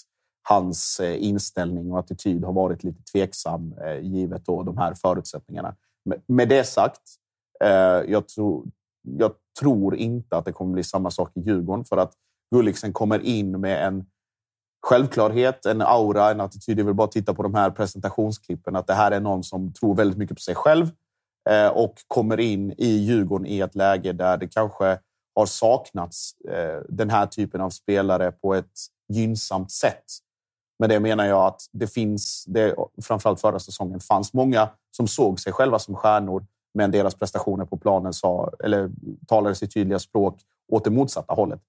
hans 0.49 0.99
eh, 0.99 1.23
inställning 1.23 1.91
och 1.91 1.99
attityd 1.99 2.43
har 2.43 2.53
varit 2.53 2.83
lite 2.83 3.03
tveksam 3.03 3.75
givet 4.01 4.45
då 4.45 4.63
de 4.63 4.77
här 4.77 4.93
förutsättningarna. 4.93 5.75
Med 6.27 6.49
det 6.49 6.63
sagt, 6.63 7.01
jag 8.07 8.27
tror, 8.27 8.65
jag 9.01 9.31
tror 9.59 9.95
inte 9.95 10.37
att 10.37 10.45
det 10.45 10.51
kommer 10.51 10.73
bli 10.73 10.83
samma 10.83 11.11
sak 11.11 11.31
i 11.35 11.39
Djurgården 11.39 11.85
för 11.85 11.97
att 11.97 12.13
Gulliksen 12.55 12.93
kommer 12.93 13.19
in 13.19 13.61
med 13.61 13.87
en 13.87 14.05
självklarhet, 14.81 15.65
en 15.65 15.81
aura, 15.81 16.31
en 16.31 16.41
attityd. 16.41 16.79
Jag 16.79 16.85
vill 16.85 16.93
bara 16.93 17.07
titta 17.07 17.33
på 17.33 17.43
de 17.43 17.55
här 17.55 17.69
presentationsklippen. 17.69 18.75
Att 18.75 18.87
det 18.87 18.93
här 18.93 19.11
är 19.11 19.19
någon 19.19 19.43
som 19.43 19.73
tror 19.73 19.95
väldigt 19.95 20.17
mycket 20.17 20.37
på 20.37 20.41
sig 20.41 20.55
själv 20.55 20.91
Eh, 21.49 21.67
och 21.67 21.93
kommer 22.07 22.39
in 22.39 22.73
i 22.77 22.87
Djurgården 22.87 23.47
i 23.47 23.59
ett 23.59 23.75
läge 23.75 24.13
där 24.13 24.37
det 24.37 24.47
kanske 24.47 24.99
har 25.35 25.45
saknats 25.45 26.31
eh, 26.49 26.81
den 26.89 27.09
här 27.09 27.25
typen 27.25 27.61
av 27.61 27.69
spelare 27.69 28.31
på 28.31 28.53
ett 28.53 28.71
gynnsamt 29.09 29.71
sätt. 29.71 30.03
Men 30.79 30.89
det 30.89 30.99
menar 30.99 31.25
jag 31.25 31.45
att 31.45 31.61
det 31.71 31.87
finns, 31.87 32.45
det, 32.47 32.75
framförallt 33.01 33.41
förra 33.41 33.59
säsongen, 33.59 33.99
fanns 33.99 34.33
många 34.33 34.69
som 34.91 35.07
såg 35.07 35.39
sig 35.39 35.53
själva 35.53 35.79
som 35.79 35.95
stjärnor, 35.95 36.45
men 36.73 36.91
deras 36.91 37.15
prestationer 37.15 37.65
på 37.65 37.77
planen 37.77 38.13
sa, 38.13 38.51
eller 38.59 38.89
talade 39.27 39.55
sitt 39.55 39.73
tydliga 39.73 39.99
språk 39.99 40.41
åt 40.71 40.83
det 40.83 40.89
motsatta 40.89 41.33
hållet. 41.33 41.59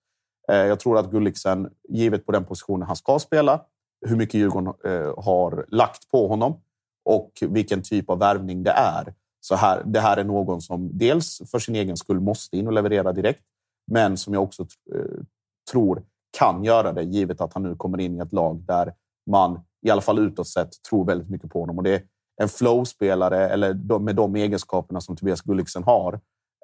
Eh, 0.49 0.57
jag 0.57 0.81
tror 0.81 0.99
att 0.99 1.11
Gulliksen, 1.11 1.71
givet 1.89 2.27
på 2.27 2.33
den 2.33 2.45
positionen 2.45 2.87
han 2.87 2.97
ska 2.97 3.19
spela, 3.19 3.61
hur 4.07 4.17
mycket 4.17 4.35
Djurgården 4.35 4.73
har 5.17 5.65
lagt 5.69 6.11
på 6.11 6.29
honom 6.29 6.61
och 7.05 7.33
vilken 7.41 7.83
typ 7.83 8.11
av 8.11 8.19
värvning 8.19 8.63
det 8.63 8.71
är, 8.71 9.15
så 9.41 9.55
här, 9.55 9.83
det 9.85 10.01
här 10.01 10.17
är 10.17 10.25
någon 10.25 10.61
som 10.61 10.99
dels 10.99 11.43
för 11.51 11.59
sin 11.59 11.75
egen 11.75 11.97
skull 11.97 12.21
måste 12.21 12.57
in 12.57 12.67
och 12.67 12.73
leverera 12.73 13.13
direkt, 13.13 13.45
men 13.93 14.17
som 14.17 14.35
jag 14.35 14.43
också 14.43 14.63
eh, 14.63 15.23
tror 15.71 16.03
kan 16.39 16.65
göra 16.65 16.93
det 16.93 17.03
givet 17.03 17.41
att 17.41 17.55
han 17.55 17.63
nu 17.63 17.77
kommer 17.77 18.01
in 18.01 18.17
i 18.17 18.19
ett 18.19 18.33
lag 18.33 18.61
där 18.67 18.95
man 19.31 19.61
i 19.87 19.91
alla 19.91 20.01
fall 20.01 20.19
utåt 20.19 20.49
sett 20.49 20.83
tror 20.83 21.05
väldigt 21.05 21.31
mycket 21.31 21.51
på 21.51 21.61
honom. 21.61 21.79
Och 21.79 21.85
det 21.85 21.95
är 21.95 22.03
en 22.43 22.49
flow-spelare 22.49 23.49
eller 23.49 23.75
de, 23.75 24.05
med 24.05 24.17
de 24.17 24.37
egenskaperna 24.37 25.01
som 25.01 25.17
Tobias 25.17 25.43
Gulliksen 25.43 25.83
har. 25.83 26.21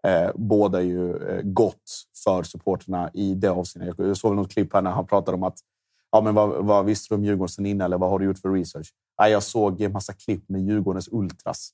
Eh, 0.07 0.31
båda 0.35 0.83
ju 0.83 1.17
eh, 1.17 1.43
gott 1.43 1.91
för 2.25 2.43
supporterna 2.43 3.11
i 3.15 3.35
det 3.35 3.51
avseendet. 3.51 3.95
Jag 3.99 4.17
såg 4.17 4.35
något 4.37 4.53
klipp 4.53 4.73
här 4.73 4.83
när 4.83 4.91
han 4.91 5.07
pratade 5.07 5.37
om 5.37 5.43
att 5.43 5.59
ja, 6.13 6.21
men 6.21 6.35
vad, 6.35 6.65
vad 6.67 6.85
visste 6.85 7.15
du 7.15 7.19
om 7.19 7.25
Djurgården 7.25 7.49
sen 7.49 7.67
innan 7.67 7.85
eller 7.85 7.99
vad 7.99 8.11
har 8.11 8.19
du 8.19 8.25
gjort 8.25 8.39
för 8.39 8.53
research? 8.53 8.93
Ja, 9.17 9.29
jag 9.29 9.43
såg 9.43 9.81
en 9.81 9.93
massa 9.93 10.13
klipp 10.13 10.49
med 10.49 10.61
Djurgårdens 10.61 11.09
ultras 11.13 11.71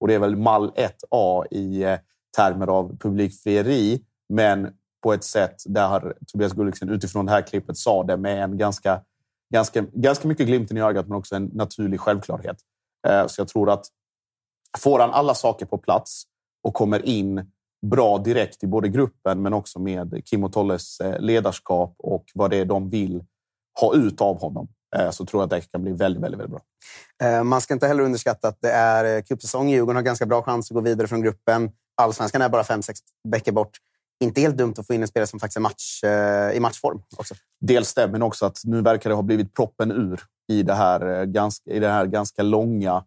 och 0.00 0.08
det 0.08 0.14
är 0.14 0.18
väl 0.18 0.36
mall 0.36 0.70
1A 0.70 1.46
i 1.50 1.82
eh, 1.82 1.98
termer 2.36 2.66
av 2.66 2.98
publikfrieri, 2.98 4.02
men 4.28 4.68
på 5.02 5.12
ett 5.12 5.24
sätt 5.24 5.62
där 5.66 6.14
Tobias 6.26 6.52
Gulliksen 6.52 6.88
utifrån 6.88 7.26
det 7.26 7.32
här 7.32 7.42
klippet 7.42 7.76
sa 7.76 8.04
det 8.04 8.16
med 8.16 8.44
en 8.44 8.58
ganska, 8.58 9.00
ganska, 9.54 9.82
ganska 9.92 10.28
mycket 10.28 10.46
glimten 10.46 10.76
i 10.76 10.80
ögat, 10.80 11.08
men 11.08 11.18
också 11.18 11.36
en 11.36 11.50
naturlig 11.54 12.00
självklarhet. 12.00 12.56
Eh, 13.08 13.26
så 13.26 13.40
jag 13.40 13.48
tror 13.48 13.70
att 13.70 13.86
får 14.78 14.98
han 15.00 15.10
alla 15.10 15.34
saker 15.34 15.66
på 15.66 15.78
plats 15.78 16.22
och 16.62 16.74
kommer 16.74 17.06
in 17.06 17.50
bra 17.86 18.18
direkt 18.18 18.62
i 18.62 18.66
både 18.66 18.88
gruppen, 18.88 19.42
men 19.42 19.52
också 19.52 19.78
med 19.78 20.22
Kim 20.24 20.44
och 20.44 20.52
Tolles 20.52 21.00
eh, 21.00 21.20
ledarskap 21.20 21.94
och 21.98 22.24
vad 22.34 22.50
det 22.50 22.56
är 22.56 22.64
de 22.64 22.90
vill 22.90 23.24
ha 23.80 23.94
ut 23.94 24.20
av 24.20 24.40
honom, 24.40 24.68
så 25.10 25.26
tror 25.26 25.42
jag 25.42 25.44
att 25.44 25.50
det 25.50 25.72
kan 25.72 25.82
bli 25.82 25.92
väldigt, 25.92 26.22
väldigt, 26.22 26.40
väldigt 26.40 26.50
bra. 26.50 26.60
Eh, 27.22 27.44
man 27.44 27.60
ska 27.60 27.74
inte 27.74 27.86
heller 27.86 28.02
underskatta 28.02 28.48
att 28.48 28.58
det 28.60 28.70
är 28.70 29.20
cupsäsong. 29.22 29.68
Djurgården 29.68 29.96
har 29.96 30.02
ganska 30.02 30.26
bra 30.26 30.42
chans 30.42 30.70
att 30.70 30.74
gå 30.74 30.80
vidare 30.80 31.08
från 31.08 31.22
gruppen. 31.22 31.70
Allsvenskan 31.96 32.42
är 32.42 32.48
bara 32.48 32.64
fem, 32.64 32.82
sex 32.82 33.00
veckor 33.28 33.52
bort. 33.52 33.70
Inte 34.20 34.40
helt 34.40 34.56
dumt 34.56 34.74
att 34.78 34.86
få 34.86 34.94
in 34.94 35.02
en 35.02 35.08
spelare 35.08 35.26
som 35.26 35.40
faktiskt 35.40 35.56
är 35.56 35.60
match, 35.60 36.04
eh, 36.04 36.56
i 36.56 36.60
matchform. 36.60 37.02
Också. 37.16 37.34
Dels 37.60 37.94
det, 37.94 38.08
men 38.08 38.22
också 38.22 38.46
att 38.46 38.60
nu 38.64 38.82
verkar 38.82 39.10
det 39.10 39.16
ha 39.16 39.22
blivit 39.22 39.54
proppen 39.54 39.92
ur 39.92 40.20
i 40.48 40.62
det 40.62 40.74
här 40.74 41.24
ganska, 41.24 41.70
i 41.70 41.78
det 41.78 41.88
här 41.88 42.06
ganska 42.06 42.42
långa 42.42 43.04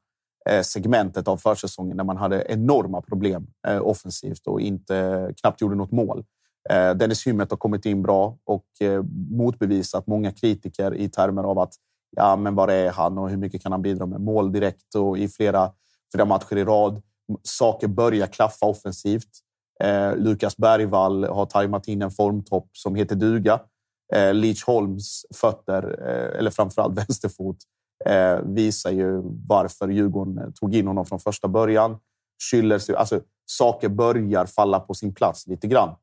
segmentet 0.61 1.27
av 1.27 1.37
försäsongen 1.37 1.97
där 1.97 2.03
man 2.03 2.17
hade 2.17 2.45
enorma 2.49 3.01
problem 3.01 3.47
offensivt 3.81 4.47
och 4.47 4.61
inte 4.61 5.33
knappt 5.41 5.61
gjorde 5.61 5.75
något 5.75 5.91
mål. 5.91 6.25
Eh, 6.71 6.91
Dennis 6.95 7.27
Hymmet 7.27 7.51
har 7.51 7.57
kommit 7.57 7.85
in 7.85 8.01
bra 8.01 8.37
och 8.45 8.65
eh, 8.81 9.03
motbevisat 9.31 10.07
många 10.07 10.31
kritiker 10.31 10.95
i 10.95 11.09
termer 11.09 11.43
av 11.43 11.59
att 11.59 11.73
ja, 12.15 12.35
men 12.35 12.55
var 12.55 12.67
är 12.67 12.91
han 12.91 13.17
och 13.17 13.29
hur 13.29 13.37
mycket 13.37 13.63
kan 13.63 13.71
han 13.71 13.81
bidra 13.81 14.05
med 14.05 14.21
mål 14.21 14.51
direkt 14.51 14.95
och 14.95 15.17
i 15.17 15.27
flera, 15.27 15.71
flera 16.11 16.25
matcher 16.25 16.57
i 16.57 16.63
rad. 16.63 17.01
Saker 17.43 17.87
börjar 17.87 18.27
klaffa 18.27 18.65
offensivt. 18.65 19.29
Eh, 19.83 20.15
Lukas 20.15 20.57
Bergvall 20.57 21.23
har 21.23 21.45
tajmat 21.45 21.87
in 21.87 22.01
en 22.01 22.11
formtopp 22.11 22.69
som 22.73 22.95
heter 22.95 23.15
duga. 23.15 23.59
Eh, 24.13 24.33
Leach 24.33 24.63
Holms 24.63 25.25
fötter, 25.35 25.99
eh, 26.07 26.39
eller 26.39 26.51
framförallt 26.51 26.97
vänsterfot, 26.97 27.57
eh, 28.05 28.39
visar 28.43 28.91
ju 28.91 29.21
varför 29.47 29.87
Djurgården 29.87 30.37
eh, 30.37 30.49
tog 30.49 30.75
in 30.75 30.87
honom 30.87 31.05
från 31.05 31.19
första 31.19 31.47
början. 31.47 31.97
Schüller, 32.51 32.95
alltså, 32.95 33.21
saker 33.45 33.89
börjar 33.89 34.45
falla 34.45 34.79
på 34.79 34.93
sin 34.93 35.13
plats 35.13 35.47
lite 35.47 35.67
grann. 35.67 35.95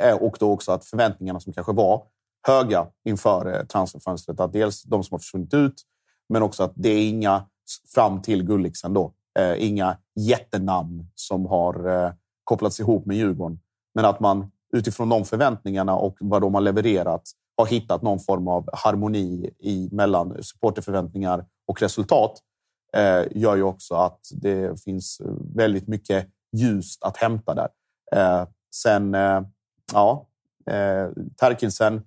Eh, 0.00 0.16
och 0.16 0.36
då 0.40 0.52
också 0.52 0.72
att 0.72 0.84
förväntningarna 0.84 1.40
som 1.40 1.52
kanske 1.52 1.72
var 1.72 2.02
höga 2.46 2.86
inför 3.04 3.54
eh, 3.54 3.66
transferfönstret, 3.66 4.40
att 4.40 4.52
dels 4.52 4.82
de 4.82 5.04
som 5.04 5.14
har 5.14 5.18
försvunnit 5.18 5.54
ut, 5.54 5.82
men 6.28 6.42
också 6.42 6.62
att 6.62 6.72
det 6.74 6.88
är 6.88 7.08
inga 7.08 7.46
fram 7.94 8.22
till 8.22 8.44
Gulliksen 8.44 8.94
då. 8.94 9.12
Eh, 9.38 9.66
inga 9.66 9.96
jättenamn 10.20 11.06
som 11.14 11.46
har 11.46 12.04
eh, 12.04 12.12
kopplats 12.44 12.80
ihop 12.80 13.06
med 13.06 13.16
Djurgården. 13.16 13.60
Men 13.94 14.04
att 14.04 14.20
man 14.20 14.50
utifrån 14.72 15.08
de 15.08 15.24
förväntningarna 15.24 15.96
och 15.96 16.16
vad 16.20 16.42
de 16.42 16.54
har 16.54 16.60
levererat 16.60 17.22
har 17.56 17.66
hittat 17.66 18.02
någon 18.02 18.20
form 18.20 18.48
av 18.48 18.68
harmoni 18.72 19.50
i, 19.58 19.88
mellan 19.92 20.42
supporterförväntningar 20.42 21.46
och 21.66 21.82
resultat 21.82 22.38
eh, 22.96 23.22
gör 23.30 23.56
ju 23.56 23.62
också 23.62 23.94
att 23.94 24.20
det 24.32 24.82
finns 24.84 25.20
väldigt 25.54 25.88
mycket 25.88 26.28
ljust 26.52 27.02
att 27.02 27.16
hämta 27.16 27.54
där. 27.54 27.68
Eh, 28.16 28.48
sen, 28.74 29.14
eh, 29.14 29.40
ja, 29.92 30.26
eh, 30.66 31.10
Terkelsen, 31.36 32.02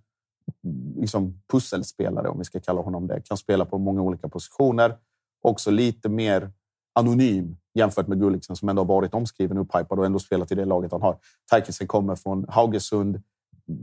liksom 0.95 1.41
pusselspelare 1.51 2.29
om 2.29 2.37
vi 2.37 2.45
ska 2.45 2.59
kalla 2.59 2.81
honom 2.81 3.07
det, 3.07 3.21
kan 3.21 3.37
spela 3.37 3.65
på 3.65 3.77
många 3.77 4.01
olika 4.01 4.29
positioner. 4.29 4.97
Också 5.41 5.71
lite 5.71 6.09
mer 6.09 6.51
anonym 6.93 7.57
jämfört 7.73 8.07
med 8.07 8.19
Gulliksen 8.19 8.55
som 8.55 8.69
ändå 8.69 8.81
har 8.81 8.87
varit 8.87 9.13
omskriven, 9.13 9.57
upphypad 9.57 9.99
och 9.99 10.05
ändå 10.05 10.19
spelat 10.19 10.51
i 10.51 10.55
det 10.55 10.65
laget 10.65 10.91
han 10.91 11.01
har. 11.01 11.17
Terkelsen 11.51 11.87
kommer 11.87 12.15
från 12.15 12.45
Haugesund, 12.49 13.21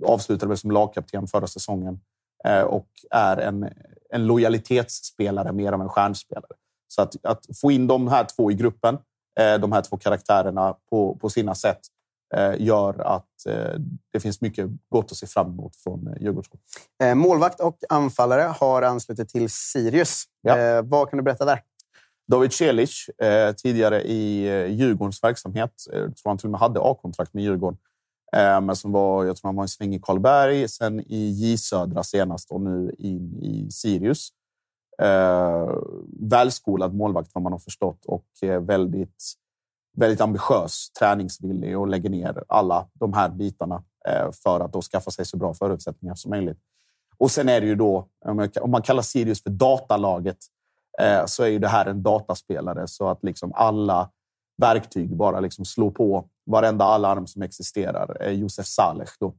avslutade 0.07 0.49
väl 0.49 0.59
som 0.59 0.71
lagkapten 0.71 1.27
förra 1.27 1.47
säsongen 1.47 2.01
eh, 2.45 2.63
och 2.63 2.89
är 3.11 3.37
en, 3.37 3.69
en 4.11 4.27
lojalitetsspelare 4.27 5.53
mer 5.53 5.73
än 5.73 5.81
en 5.81 5.89
stjärnspelare. 5.89 6.53
Så 6.89 7.03
att, 7.03 7.25
att 7.25 7.47
få 7.61 7.71
in 7.71 7.87
de 7.87 8.09
här 8.09 8.25
två 8.37 8.51
i 8.51 8.55
gruppen, 8.55 8.99
eh, 9.41 9.59
de 9.61 9.73
här 9.73 9.83
två 9.83 9.97
karaktärerna 9.97 10.77
på, 10.91 11.17
på 11.17 11.31
sina 11.31 11.55
sätt 11.55 11.81
gör 12.59 13.01
att 13.01 13.29
det 14.13 14.21
finns 14.21 14.41
mycket 14.41 14.71
gott 14.89 15.13
att 15.13 15.17
se 15.17 15.27
fram 15.27 15.51
emot 15.51 15.77
från 15.77 16.15
Djurgården. 16.21 16.61
Målvakt 17.15 17.61
och 17.61 17.79
anfallare 17.89 18.43
har 18.43 18.83
anslutit 18.83 19.29
till 19.29 19.51
Sirius. 19.51 20.25
Ja. 20.43 20.83
Vad 20.83 21.11
kan 21.11 21.17
du 21.17 21.23
berätta 21.23 21.45
där? 21.45 21.61
David 22.31 22.53
Celic, 22.53 23.11
tidigare 23.63 24.03
i 24.03 24.45
Djurgårdens 24.69 25.23
verksamhet, 25.23 25.73
jag 25.93 26.17
tror 26.17 26.31
han 26.31 26.39
till 26.39 26.47
och 26.47 26.51
med 26.51 26.61
hade 26.61 26.81
A-kontrakt 26.83 27.35
med 27.35 27.45
Djurgården, 27.45 27.79
men 28.63 28.77
som 28.77 28.93
var, 28.93 29.25
jag 29.25 29.37
tror 29.37 29.49
han 29.49 29.57
var 29.57 29.63
en 29.63 29.69
sväng 29.69 29.95
i 29.95 30.01
Karlberg, 30.01 30.69
sen 30.69 31.01
i 31.01 31.31
J 31.31 31.59
Södra 31.59 32.03
senast 32.03 32.51
och 32.51 32.61
nu 32.61 32.95
in 32.99 33.43
i 33.43 33.71
Sirius. 33.71 34.29
Eh, 35.03 35.71
välskolad 36.21 36.95
målvakt 36.95 37.31
vad 37.35 37.43
man 37.43 37.53
har 37.53 37.59
förstått 37.59 38.05
och 38.05 38.27
eh, 38.43 38.61
väldigt, 38.61 39.25
väldigt 39.97 40.21
ambitiös, 40.21 40.91
träningsvillig 40.99 41.79
och 41.79 41.89
lägger 41.89 42.11
ner 42.11 42.45
alla 42.49 42.87
de 42.93 43.13
här 43.13 43.29
bitarna 43.29 43.83
eh, 44.09 44.31
för 44.43 44.61
att 44.61 44.73
då 44.73 44.83
skaffa 44.83 45.11
sig 45.11 45.27
så 45.27 45.37
bra 45.37 45.55
förutsättningar 45.55 46.15
som 46.15 46.31
möjligt. 46.31 46.59
Och 47.19 47.31
sen 47.31 47.49
är 47.49 47.61
det 47.61 47.67
ju 47.67 47.75
då, 47.75 48.09
om 48.61 48.71
man 48.71 48.83
kallar 48.83 49.03
Sirius 49.03 49.43
för 49.43 49.51
datalaget, 49.51 50.39
eh, 51.01 51.27
så 51.27 51.43
är 51.43 51.49
ju 51.49 51.59
det 51.59 51.69
här 51.69 51.87
en 51.87 52.03
dataspelare 52.03 52.89
så 52.89 53.09
att 53.09 53.25
liksom 53.25 53.53
alla 53.55 54.11
verktyg 54.57 55.17
bara 55.17 55.41
liksom 55.41 55.65
slår 55.65 55.91
på 55.91 56.29
varenda 56.47 56.85
alarm 56.85 57.27
som 57.27 57.43
existerar. 57.43 58.31
Josef 58.31 58.67
Saleh 58.67 59.09
då, 59.21 59.35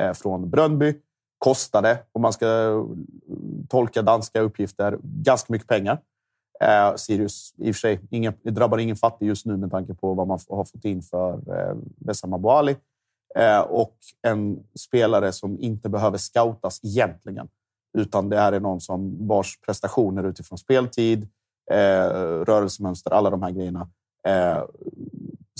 eh, 0.00 0.12
från 0.12 0.50
Bröndby 0.50 0.94
kostade, 1.38 1.98
om 2.12 2.22
man 2.22 2.32
ska 2.32 2.46
tolka 3.68 4.02
danska 4.02 4.40
uppgifter, 4.40 4.98
ganska 5.02 5.52
mycket 5.52 5.68
pengar. 5.68 6.00
Eh, 6.60 6.94
Sirius, 6.94 7.54
i 7.56 7.70
och 7.70 7.74
för 7.74 7.80
sig, 7.80 8.00
ingen, 8.10 8.34
det 8.42 8.50
drabbar 8.50 8.78
ingen 8.78 8.96
fattig 8.96 9.26
just 9.26 9.46
nu 9.46 9.56
med 9.56 9.70
tanke 9.70 9.94
på 9.94 10.14
vad 10.14 10.26
man 10.26 10.38
har 10.48 10.64
fått 10.64 10.84
in 10.84 11.02
för 11.02 11.32
eh, 11.32 11.76
Wessam 11.96 12.32
Abouali. 12.32 12.76
Eh, 13.34 13.60
och 13.60 13.96
en 14.22 14.58
spelare 14.78 15.32
som 15.32 15.60
inte 15.60 15.88
behöver 15.88 16.18
scoutas 16.18 16.80
egentligen, 16.84 17.48
utan 17.98 18.28
det 18.28 18.38
här 18.38 18.52
är 18.52 18.60
någon 18.60 18.80
som 18.80 19.28
vars 19.28 19.60
prestationer 19.60 20.24
utifrån 20.24 20.58
speltid, 20.58 21.28
eh, 21.70 22.08
rörelsemönster, 22.44 23.10
alla 23.10 23.30
de 23.30 23.42
här 23.42 23.50
grejerna 23.50 23.88
eh, 24.26 24.64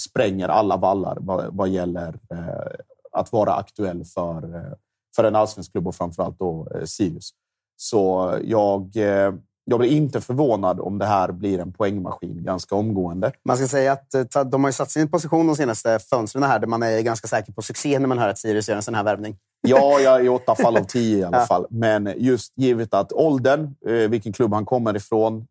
spränger 0.01 0.49
alla 0.49 0.77
vallar 0.77 1.19
vad, 1.21 1.57
vad 1.57 1.69
gäller 1.69 2.19
eh, 2.31 2.75
att 3.13 3.33
vara 3.33 3.55
aktuell 3.55 4.05
för 4.05 4.55
eh, 4.55 4.73
för 5.17 5.25
en 5.25 5.37
allsvensk 5.37 5.73
klubb 5.73 5.87
och 5.87 5.95
framförallt 5.95 6.39
då 6.39 6.69
eh, 6.75 6.85
Sirius. 6.85 7.31
Så 7.77 8.35
jag, 8.45 8.97
eh, 8.97 9.35
jag 9.71 9.79
blir 9.79 9.91
inte 9.91 10.21
förvånad 10.21 10.81
om 10.81 10.99
det 10.99 11.07
här 11.07 11.33
blir 11.33 11.59
en 11.59 11.73
poängmaskin 11.73 12.45
ganska 12.45 12.75
omgående. 12.75 13.33
Man 13.45 13.57
ska 13.57 13.69
säga 13.69 13.93
att 13.93 14.15
eh, 14.15 14.45
de 14.45 14.65
har 14.65 14.71
satt 14.71 14.91
sin 14.91 15.11
position 15.11 15.47
de 15.47 15.57
senaste 15.57 15.99
fönstren 15.99 16.43
här 16.43 16.59
där 16.59 16.67
man 16.67 16.83
är 16.83 17.01
ganska 17.01 17.29
säker 17.29 17.53
på 17.53 17.63
succé 17.63 17.99
när 17.99 18.07
man 18.07 18.19
hör 18.19 18.29
att 18.29 18.39
Sirius 18.39 18.69
gör 18.69 18.77
en 18.77 18.83
sån 18.83 18.95
här 18.95 19.05
värvning. 19.05 19.37
Ja, 19.69 20.01
ja, 20.01 20.21
i 20.21 20.29
åtta 20.29 20.55
fall 20.63 20.77
av 20.77 20.85
tio 20.85 21.19
i 21.19 21.25
alla 21.25 21.39
ja. 21.39 21.47
fall. 21.47 21.67
Men 21.71 22.13
just 22.17 22.53
givet 22.57 22.95
att 22.95 23.13
åldern, 23.13 23.75
vilken 24.11 24.33
klubb 24.33 24.55
han 24.55 24.65
kommer 24.65 24.97
ifrån 24.97 25.47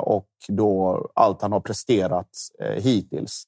och 0.00 0.28
då 0.48 1.02
allt 1.14 1.42
han 1.42 1.52
har 1.52 1.60
presterat 1.60 2.28
hittills 2.76 3.44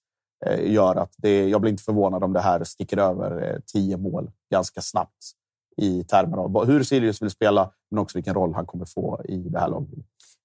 Eh, 0.46 0.72
gör 0.72 0.96
att 0.96 1.14
det, 1.16 1.48
jag 1.48 1.60
blir 1.60 1.70
inte 1.70 1.82
förvånad 1.82 2.24
om 2.24 2.32
det 2.32 2.40
här 2.40 2.64
sticker 2.64 2.96
över 2.96 3.50
eh, 3.50 3.60
tio 3.66 3.96
mål 3.96 4.30
ganska 4.50 4.80
snabbt 4.80 5.30
i 5.76 6.04
termer 6.04 6.36
av 6.36 6.66
hur 6.66 6.82
Sirius 6.82 7.22
vill 7.22 7.30
spela, 7.30 7.70
men 7.90 7.98
också 7.98 8.18
vilken 8.18 8.34
roll 8.34 8.54
han 8.54 8.66
kommer 8.66 8.84
få 8.84 9.20
i 9.24 9.36
det 9.36 9.60
här 9.60 9.68
laget. 9.68 9.88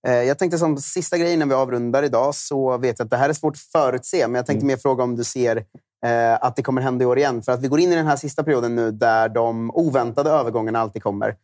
Eh, 0.08 0.14
jag 0.14 0.40
tänkte 0.40 0.58
som 0.58 0.78
sista 0.78 1.18
grej 1.18 1.38
när 1.38 1.46
vi 1.46 1.54
avrundar 1.54 2.04
idag 2.04 2.36
så 2.36 2.78
vet 2.78 3.00
jag 3.00 3.06
att 3.06 3.12
det 3.12 3.18
här 3.18 3.30
är 3.30 3.34
svårt 3.34 3.56
att 3.56 3.62
förutse, 3.62 4.28
men 4.28 4.36
jag 4.36 4.46
tänkte 4.46 4.64
mm. 4.64 4.68
mer 4.68 4.78
fråga 4.78 5.04
om 5.04 5.16
du 5.16 5.24
ser 5.24 5.58
eh, 6.06 6.34
att 6.34 6.56
det 6.56 6.64
kommer 6.64 6.82
hända 6.82 7.04
i 7.04 7.06
år 7.06 7.18
igen. 7.18 7.44
För 7.44 7.52
att 7.52 7.62
vi 7.62 7.68
går 7.68 7.80
in 7.80 7.92
i 7.92 7.96
den 7.96 8.08
här 8.08 8.16
sista 8.16 8.44
perioden 8.44 8.76
nu 8.76 8.92
där 8.92 9.30
de 9.30 9.72
oväntade 9.72 10.30
övergångarna 10.30 10.80
alltid 10.80 11.04
kommer. 11.04 11.36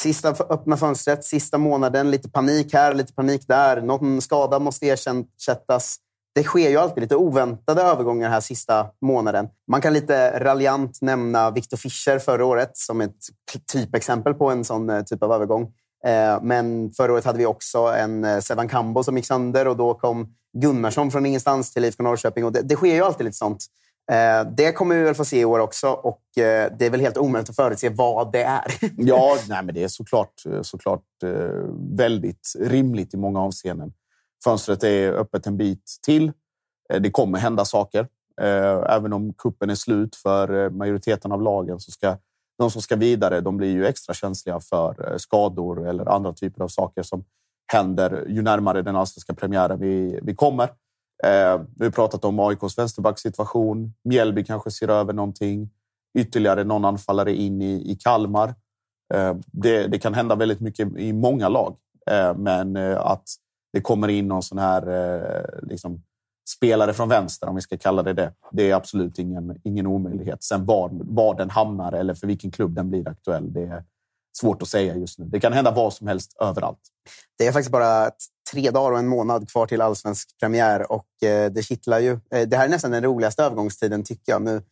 Sista 0.00 0.28
öppna 0.30 0.76
fönstret, 0.76 1.24
sista 1.24 1.58
månaden, 1.58 2.10
lite 2.10 2.30
panik 2.30 2.74
här, 2.74 2.94
lite 2.94 3.12
panik 3.12 3.48
där. 3.48 3.82
Någon 3.82 4.20
skada 4.20 4.58
måste 4.58 4.88
ersättas 4.88 5.96
det 6.34 6.42
sker 6.42 6.70
ju 6.70 6.76
alltid 6.76 7.02
lite 7.02 7.16
oväntade 7.16 7.82
övergångar 7.82 8.30
här 8.30 8.40
sista 8.40 8.86
månaden. 9.00 9.48
Man 9.70 9.80
kan 9.80 9.92
lite 9.92 10.40
raljant 10.40 10.98
nämna 11.02 11.50
Victor 11.50 11.76
Fischer 11.76 12.18
förra 12.18 12.44
året 12.44 12.70
som 12.74 13.00
ett 13.00 13.16
typexempel 13.72 14.34
på 14.34 14.50
en 14.50 14.64
sån 14.64 14.90
eh, 14.90 15.02
typ 15.02 15.22
av 15.22 15.32
övergång. 15.32 15.62
Eh, 16.06 16.42
men 16.42 16.92
förra 16.92 17.12
året 17.12 17.24
hade 17.24 17.38
vi 17.38 17.46
också 17.46 17.78
en 17.78 18.24
eh, 18.24 18.38
Sevan 18.38 18.68
Kambo 18.68 19.02
som 19.02 19.16
gick 19.16 19.26
sönder 19.26 19.68
och 19.68 19.76
då 19.76 19.94
kom 19.94 20.34
Gunnarsson 20.58 21.10
från 21.10 21.26
ingenstans 21.26 21.72
till 21.72 21.84
IFK 21.84 22.02
Norrköping. 22.02 22.44
Och 22.44 22.52
det, 22.52 22.62
det 22.62 22.76
sker 22.76 22.94
ju 22.94 23.02
alltid 23.02 23.24
lite 23.24 23.36
sånt. 23.36 23.64
Det 24.56 24.72
kommer 24.72 24.96
vi 24.96 25.02
väl 25.02 25.14
få 25.14 25.24
se 25.24 25.40
i 25.40 25.44
år 25.44 25.58
också 25.58 25.88
och 25.88 26.22
det 26.34 26.80
är 26.80 26.90
väl 26.90 27.00
helt 27.00 27.16
omöjligt 27.16 27.50
att 27.50 27.56
förutse 27.56 27.88
vad 27.88 28.32
det 28.32 28.42
är. 28.42 28.64
ja, 28.96 29.36
nej, 29.48 29.64
men 29.64 29.74
det 29.74 29.82
är 29.82 29.88
såklart, 29.88 30.42
såklart 30.62 31.02
väldigt 31.96 32.52
rimligt 32.60 33.14
i 33.14 33.16
många 33.16 33.40
avseenden. 33.40 33.92
Fönstret 34.44 34.84
är 34.84 35.12
öppet 35.12 35.46
en 35.46 35.56
bit 35.56 35.98
till. 36.02 36.32
Eh, 36.92 37.00
det 37.00 37.10
kommer 37.10 37.38
hända 37.38 37.64
saker. 37.64 38.08
Eh, 38.40 38.94
även 38.96 39.12
om 39.12 39.32
kuppen 39.32 39.70
är 39.70 39.74
slut 39.74 40.16
för 40.16 40.64
eh, 40.64 40.70
majoriteten 40.70 41.32
av 41.32 41.42
lagen 41.42 41.80
så 41.80 41.90
ska 41.90 42.16
de 42.58 42.70
som 42.70 42.82
ska 42.82 42.96
vidare, 42.96 43.40
de 43.40 43.56
blir 43.56 43.72
ju 43.72 43.86
extra 43.86 44.14
känsliga 44.14 44.60
för 44.60 45.18
skador 45.18 45.88
eller 45.88 46.08
andra 46.08 46.32
typer 46.32 46.64
av 46.64 46.68
saker 46.68 47.02
som 47.02 47.24
händer 47.72 48.24
ju 48.28 48.42
närmare 48.42 48.82
den 48.82 48.96
allsvenska 48.96 49.34
premiären 49.34 49.80
vi, 49.80 50.20
vi 50.22 50.34
kommer. 50.34 50.68
vi 51.76 51.84
har 51.84 51.90
pratat 51.90 52.24
om 52.24 52.40
AIKs 52.40 52.78
vänsterbacksituation. 52.78 53.94
Mjällby 54.04 54.44
kanske 54.44 54.70
ser 54.70 54.88
över 54.88 55.12
någonting. 55.12 55.70
Ytterligare 56.18 56.64
någon 56.64 56.84
anfallare 56.84 57.34
in 57.34 57.62
i, 57.62 57.90
i 57.90 57.96
Kalmar. 57.96 58.54
det, 59.46 59.86
det 59.86 59.98
kan 59.98 60.14
hända 60.14 60.34
väldigt 60.34 60.60
mycket 60.60 60.96
i 60.96 61.12
många 61.12 61.48
lag, 61.48 61.76
men 62.36 62.76
att 62.96 63.28
det 63.74 63.80
kommer 63.80 64.08
in 64.08 64.28
någon 64.28 64.42
sån 64.42 64.58
här 64.58 64.88
eh, 64.88 65.68
liksom, 65.68 66.02
spelare 66.48 66.94
från 66.94 67.08
vänster, 67.08 67.48
om 67.48 67.54
vi 67.54 67.60
ska 67.60 67.78
kalla 67.78 68.02
det 68.02 68.12
det. 68.12 68.32
Det 68.52 68.70
är 68.70 68.74
absolut 68.74 69.18
ingen, 69.18 69.60
ingen 69.64 69.86
omöjlighet. 69.86 70.42
Sen 70.42 70.64
var, 70.64 70.90
var 70.92 71.34
den 71.34 71.50
hamnar 71.50 71.92
eller 71.92 72.14
för 72.14 72.26
vilken 72.26 72.50
klubb 72.50 72.74
den 72.74 72.90
blir 72.90 73.08
aktuell, 73.08 73.52
det 73.52 73.62
är 73.62 73.84
svårt 74.38 74.62
att 74.62 74.68
säga 74.68 74.96
just 74.96 75.18
nu. 75.18 75.24
Det 75.24 75.40
kan 75.40 75.52
hända 75.52 75.70
vad 75.70 75.92
som 75.92 76.06
helst 76.06 76.36
överallt. 76.40 76.78
Det 77.38 77.46
är 77.46 77.52
faktiskt 77.52 77.72
bara 77.72 78.10
tre 78.52 78.70
dagar 78.70 78.92
och 78.92 78.98
en 78.98 79.08
månad 79.08 79.50
kvar 79.50 79.66
till 79.66 79.80
allsvensk 79.80 80.38
premiär 80.40 80.92
och 80.92 81.22
eh, 81.22 81.50
det 81.50 81.62
kittlar 81.62 81.98
ju. 81.98 82.12
Eh, 82.30 82.48
det 82.48 82.56
här 82.56 82.64
är 82.64 82.68
nästan 82.68 82.90
den 82.90 83.02
roligaste 83.02 83.42
övergångstiden 83.42 84.02
tycker 84.02 84.32
jag. 84.32 84.42
Nu, 84.42 84.62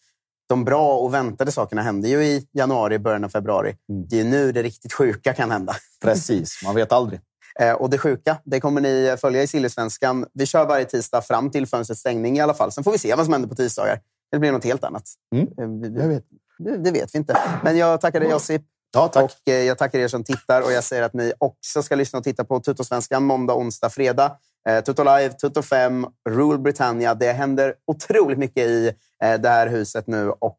de 0.48 0.64
bra 0.64 0.98
och 0.98 1.14
väntade 1.14 1.52
sakerna 1.52 1.82
händer 1.82 2.08
ju 2.08 2.24
i 2.24 2.48
januari, 2.52 2.98
början 2.98 3.24
av 3.24 3.28
februari. 3.28 3.76
Mm. 3.88 4.06
Det 4.08 4.20
är 4.20 4.24
nu 4.24 4.52
det 4.52 4.62
riktigt 4.62 4.92
sjuka 4.92 5.34
kan 5.34 5.50
hända. 5.50 5.76
Precis, 6.02 6.60
man 6.64 6.74
vet 6.74 6.92
aldrig. 6.92 7.20
Eh, 7.60 7.72
och 7.72 7.90
det 7.90 7.98
sjuka, 7.98 8.36
det 8.44 8.60
kommer 8.60 8.80
ni 8.80 9.16
följa 9.20 9.42
i 9.42 9.46
Sillesvenskan. 9.46 10.26
Vi 10.34 10.46
kör 10.46 10.66
varje 10.66 10.84
tisdag 10.84 11.22
fram 11.22 11.50
till 11.50 11.66
fönstrets 11.66 12.00
stängning 12.00 12.36
i 12.36 12.40
alla 12.40 12.54
fall. 12.54 12.72
Sen 12.72 12.84
får 12.84 12.92
vi 12.92 12.98
se 12.98 13.14
vad 13.14 13.24
som 13.24 13.32
händer 13.32 13.48
på 13.48 13.54
tisdagar. 13.54 14.00
Det 14.30 14.38
blir 14.38 14.52
något 14.52 14.64
helt 14.64 14.84
annat. 14.84 15.02
Mm. 15.34 15.46
Eh, 15.46 16.02
jag 16.02 16.08
vet. 16.08 16.24
Det, 16.58 16.76
det, 16.76 16.90
vet 16.90 17.14
vi 17.14 17.18
inte. 17.18 17.38
Men 17.64 17.76
jag 17.76 18.00
tackar 18.00 18.20
dig 18.20 18.30
Josip. 18.30 18.62
Ja, 18.94 19.08
tack. 19.08 19.24
Och 19.24 19.52
eh, 19.52 19.62
jag 19.62 19.78
tackar 19.78 19.98
er 19.98 20.08
som 20.08 20.24
tittar 20.24 20.62
och 20.62 20.72
jag 20.72 20.84
säger 20.84 21.02
att 21.02 21.14
ni 21.14 21.32
också 21.38 21.82
ska 21.82 21.94
lyssna 21.94 22.18
och 22.18 22.24
titta 22.24 22.44
på 22.44 22.60
Tutosvenskan 22.60 23.22
måndag, 23.22 23.54
onsdag, 23.54 23.90
fredag. 23.90 24.36
Tutto 24.84 25.04
Live, 25.04 25.32
Tutto 25.32 25.62
5, 25.62 26.06
Rule 26.28 26.58
Britannia. 26.58 27.14
Det 27.14 27.32
händer 27.32 27.74
otroligt 27.86 28.38
mycket 28.38 28.66
i 28.66 28.92
det 29.18 29.48
här 29.48 29.66
huset 29.66 30.06
nu 30.06 30.30
och 30.30 30.58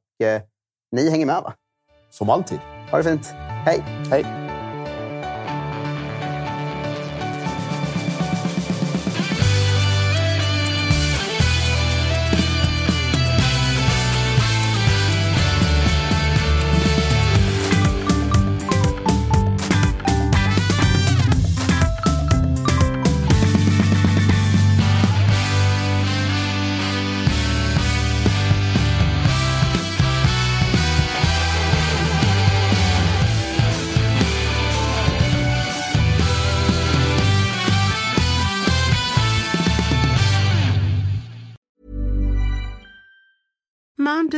ni 0.91 1.09
hänger 1.09 1.25
med 1.25 1.41
va? 1.43 1.53
Som 2.09 2.29
alltid. 2.29 2.59
Ha 2.91 2.97
det 2.97 3.03
fint. 3.03 3.25
Hej! 3.65 3.83
Hej! 4.11 4.42